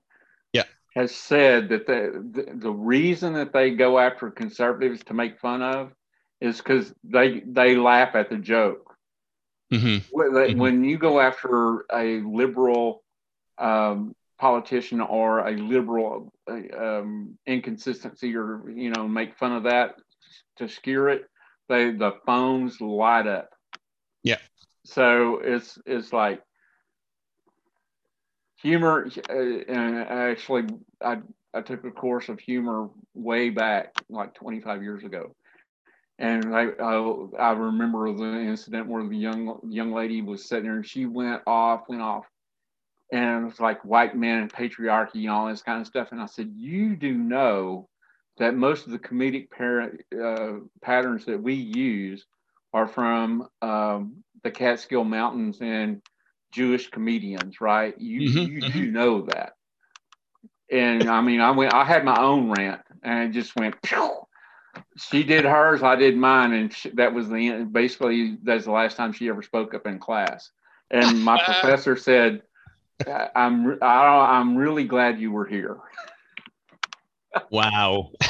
[0.98, 5.92] has said that the, the, reason that they go after conservatives to make fun of
[6.42, 8.96] is because they they laugh at the joke.
[9.72, 10.08] Mm-hmm.
[10.12, 10.60] When, mm-hmm.
[10.60, 13.04] when you go after a liberal
[13.60, 16.34] um, politician or a liberal
[16.76, 19.98] um, inconsistency, or you know, make fun of that
[20.56, 21.26] to skewer it,
[21.70, 23.52] they the phones light up.
[24.24, 24.40] Yeah.
[24.84, 26.42] So it's it's like
[28.68, 30.66] humor, uh, actually,
[31.02, 31.18] I
[31.54, 35.36] I took a course of humor way back, like 25 years ago,
[36.20, 40.76] and I I, I remember the incident where the young young lady was sitting there
[40.76, 42.26] and she went off, went off,
[43.12, 46.10] and it was like white men and patriarchy and all this kind of stuff.
[46.12, 47.88] And I said, you do know
[48.38, 52.26] that most of the comedic parent, uh, patterns that we use
[52.74, 56.02] are from um, the Catskill Mountains and
[56.58, 57.94] Jewish comedians, right?
[58.00, 58.80] You mm-hmm, you mm-hmm.
[58.80, 59.54] do know that.
[60.72, 61.74] And I mean, I went.
[61.74, 63.80] I had my own rant, and it just went.
[63.84, 64.12] Pew!
[64.98, 67.74] She did hers, I did mine, and she, that was the end.
[67.74, 70.50] Basically, that's the last time she ever spoke up in class.
[70.90, 72.42] And my professor said,
[73.36, 75.78] "I'm I, I'm really glad you were here."
[77.52, 78.10] wow.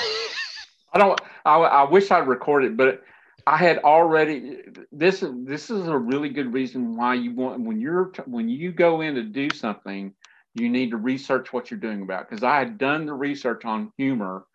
[0.93, 1.19] I don't.
[1.45, 3.03] I, I wish I'd recorded, but
[3.47, 4.57] I had already.
[4.91, 8.99] This this is a really good reason why you want when you're when you go
[8.99, 10.13] in to do something,
[10.53, 12.29] you need to research what you're doing about.
[12.29, 14.45] Because I had done the research on humor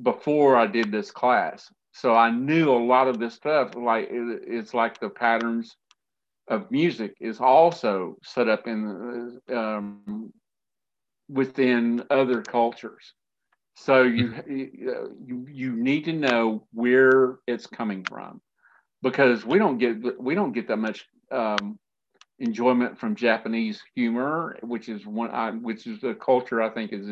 [0.00, 3.74] before I did this class, so I knew a lot of this stuff.
[3.74, 5.76] Like it, it's like the patterns
[6.46, 10.32] of music is also set up in um,
[11.28, 13.14] within other cultures.
[13.76, 15.26] So you, mm-hmm.
[15.26, 18.40] you you need to know where it's coming from,
[19.02, 21.78] because we don't get we don't get that much um,
[22.38, 27.06] enjoyment from Japanese humor, which is one I, which is a culture I think is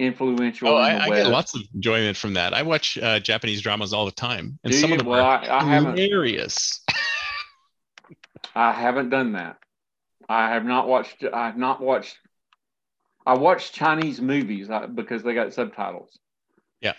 [0.00, 0.68] influential.
[0.68, 2.54] Oh, I, I, get lots of enjoyment from that.
[2.54, 4.96] I watch uh, Japanese dramas all the time, and Do some you?
[4.96, 6.80] of them well, are I, hilarious.
[8.56, 9.58] I haven't done that.
[10.28, 11.24] I have not watched.
[11.32, 12.16] I have not watched
[13.28, 16.18] I watch Chinese movies because they got subtitles.
[16.80, 16.94] Yeah.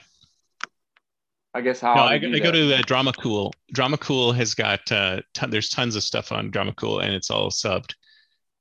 [1.56, 3.52] I guess how no, I, I go to uh, Dramacool.
[3.74, 7.32] Drama Cool has got uh, ton, there's tons of stuff on Drama Cool, and it's
[7.32, 7.96] all subbed,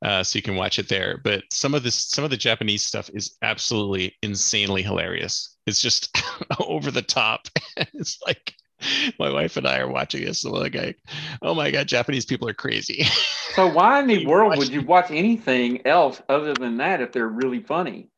[0.03, 1.21] uh, so you can watch it there.
[1.23, 5.59] But some of this, some of the Japanese stuff is absolutely insanely hilarious.
[5.67, 6.19] It's just
[6.67, 7.49] over the top.
[7.77, 8.55] it's like
[9.19, 10.99] my wife and I are watching this, and we're like,
[11.43, 13.05] "Oh my god, Japanese people are crazy."
[13.55, 17.29] so why in the world would you watch anything else other than that if they're
[17.29, 18.09] really funny?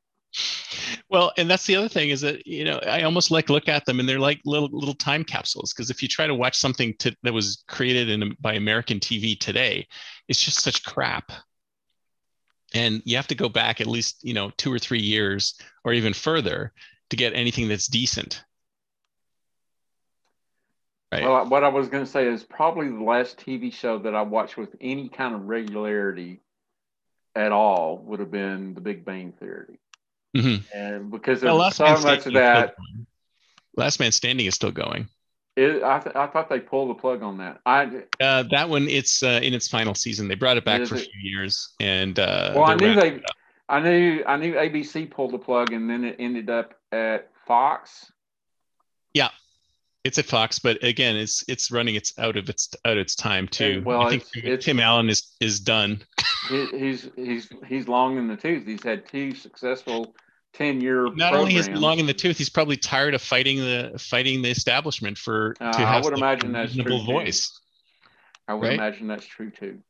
[1.09, 3.85] Well, and that's the other thing is that you know I almost like look at
[3.87, 6.95] them and they're like little little time capsules because if you try to watch something
[6.99, 9.87] to, that was created in, by American TV today,
[10.29, 11.33] it's just such crap.
[12.73, 15.93] And you have to go back at least you know two or three years or
[15.93, 16.73] even further
[17.09, 18.45] to get anything that's decent.
[21.13, 21.25] Right.
[21.25, 24.23] Well, what I was going to say is probably the last TV show that I
[24.23, 26.41] watched with any kind of regularity
[27.35, 29.81] at all would have been The Big Bang Theory.
[30.37, 30.77] Mm-hmm.
[30.77, 32.77] And because there's well, so much of that.
[33.77, 35.09] Last Man Standing is still going.
[35.57, 37.61] It, I, th- I thought they pulled the plug on that.
[37.67, 40.29] I uh, that one it's uh, in its final season.
[40.29, 41.03] They brought it back for it?
[41.03, 43.21] a few years, and uh, well, I knew they,
[43.69, 48.13] I knew I knew ABC pulled the plug, and then it ended up at Fox.
[49.13, 49.31] Yeah,
[50.05, 53.15] it's at Fox, but again, it's it's running its out of its out of its
[53.15, 53.83] time too.
[53.85, 56.03] well, I think it's, it's, Tim Allen is is done.
[56.49, 58.67] he's he's he's long in the tooth.
[58.67, 60.15] He's had two successful
[60.55, 61.05] ten year.
[61.05, 61.37] Not programs.
[61.37, 64.51] only is he long in the tooth, he's probably tired of fighting the fighting the
[64.51, 67.49] establishment for uh, to have I would imagine that's true voice.
[67.49, 68.11] Too.
[68.49, 68.75] I would right?
[68.75, 69.81] imagine that's true too.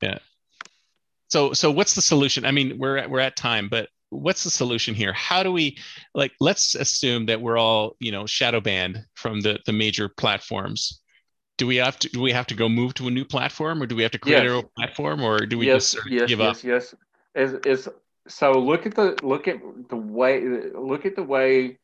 [0.00, 0.18] Yeah.
[1.28, 2.44] So so what's the solution?
[2.44, 5.12] I mean, we're at, we're at time, but what's the solution here?
[5.12, 5.78] How do we
[6.14, 11.00] like let's assume that we're all you know shadow banned from the the major platforms.
[11.56, 13.86] Do we have to do we have to go move to a new platform or
[13.86, 14.50] do we have to create yes.
[14.50, 16.64] our own platform or do we yes, just yes, give yes, up?
[16.64, 16.94] yes.
[17.34, 17.88] Is is
[18.28, 20.42] so look at the look at the way
[20.74, 21.78] look at the way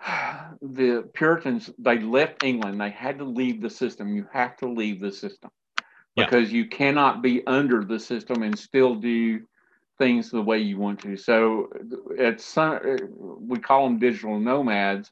[0.62, 2.80] the puritans they left england.
[2.80, 4.14] They had to leave the system.
[4.14, 5.50] You have to leave the system
[6.16, 6.58] because yeah.
[6.58, 9.40] you cannot be under the system and still do
[9.98, 11.16] things the way you want to.
[11.16, 11.68] So
[12.10, 12.80] it's some,
[13.40, 15.10] we call them digital nomads,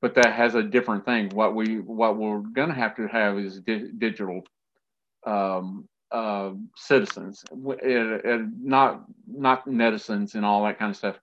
[0.00, 1.30] but that has a different thing.
[1.30, 4.42] What we what we're going to have to have is di- digital
[5.26, 11.18] um, uh, citizens, and not not netizens and all that kind of stuff.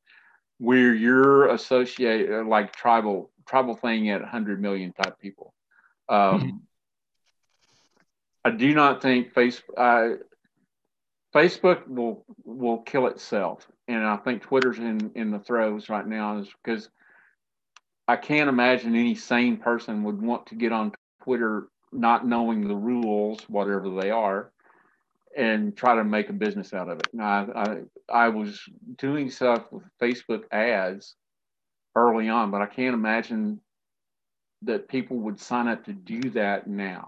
[0.57, 5.53] Where you're associated like tribal tribal thing at 100 million type people.
[6.09, 6.49] Um, mm-hmm.
[8.45, 10.20] I do not think Facebook.
[11.34, 16.38] Facebook will will kill itself, and I think Twitter's in in the throes right now
[16.38, 16.89] is because
[18.07, 20.91] I can't imagine any sane person would want to get on
[21.23, 24.51] Twitter not knowing the rules, whatever they are,
[25.36, 27.07] and try to make a business out of it.
[27.13, 28.61] Now, I, I, I was
[28.97, 31.15] doing stuff with Facebook ads
[31.95, 33.59] early on, but I can't imagine
[34.63, 37.07] that people would sign up to do that now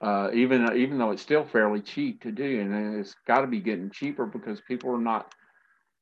[0.00, 3.60] uh, even even though it's still fairly cheap to do, and it's got to be
[3.60, 5.34] getting cheaper because people are not.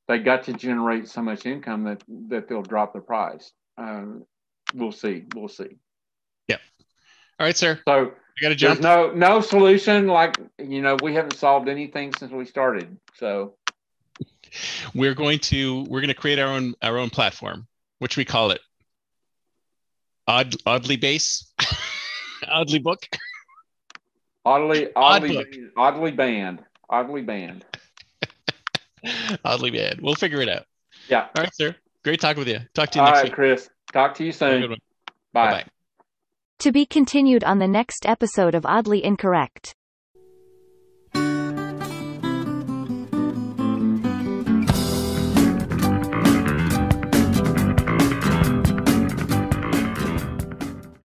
[0.07, 3.51] They got to generate so much income that that they'll drop the price.
[3.77, 4.25] Um,
[4.73, 5.25] we'll see.
[5.35, 5.77] We'll see.
[6.47, 6.61] Yep.
[7.39, 7.79] All right, sir.
[7.87, 8.81] So you got to jump.
[8.81, 10.07] No no solution.
[10.07, 12.97] Like you know, we haven't solved anything since we started.
[13.15, 13.55] So
[14.93, 17.67] we're going to we're going to create our own our own platform,
[17.97, 18.61] which we call it
[20.27, 21.51] Odd Oddly Base,
[22.47, 23.07] Oddly Book.
[24.47, 25.45] Oddly, oddly,
[25.75, 26.63] oddly banned.
[26.89, 27.65] Oddly banned.
[29.43, 29.99] oddly banned.
[29.99, 30.63] We'll figure it out.
[31.09, 31.27] Yeah.
[31.35, 31.75] All right, sir.
[32.05, 32.59] Great talking with you.
[32.73, 33.33] Talk to you All next right, week.
[33.33, 33.69] Chris.
[33.91, 34.69] Talk to you soon.
[35.33, 35.51] Bye.
[35.51, 35.65] Bye.
[36.59, 39.75] To be continued on the next episode of Oddly Incorrect.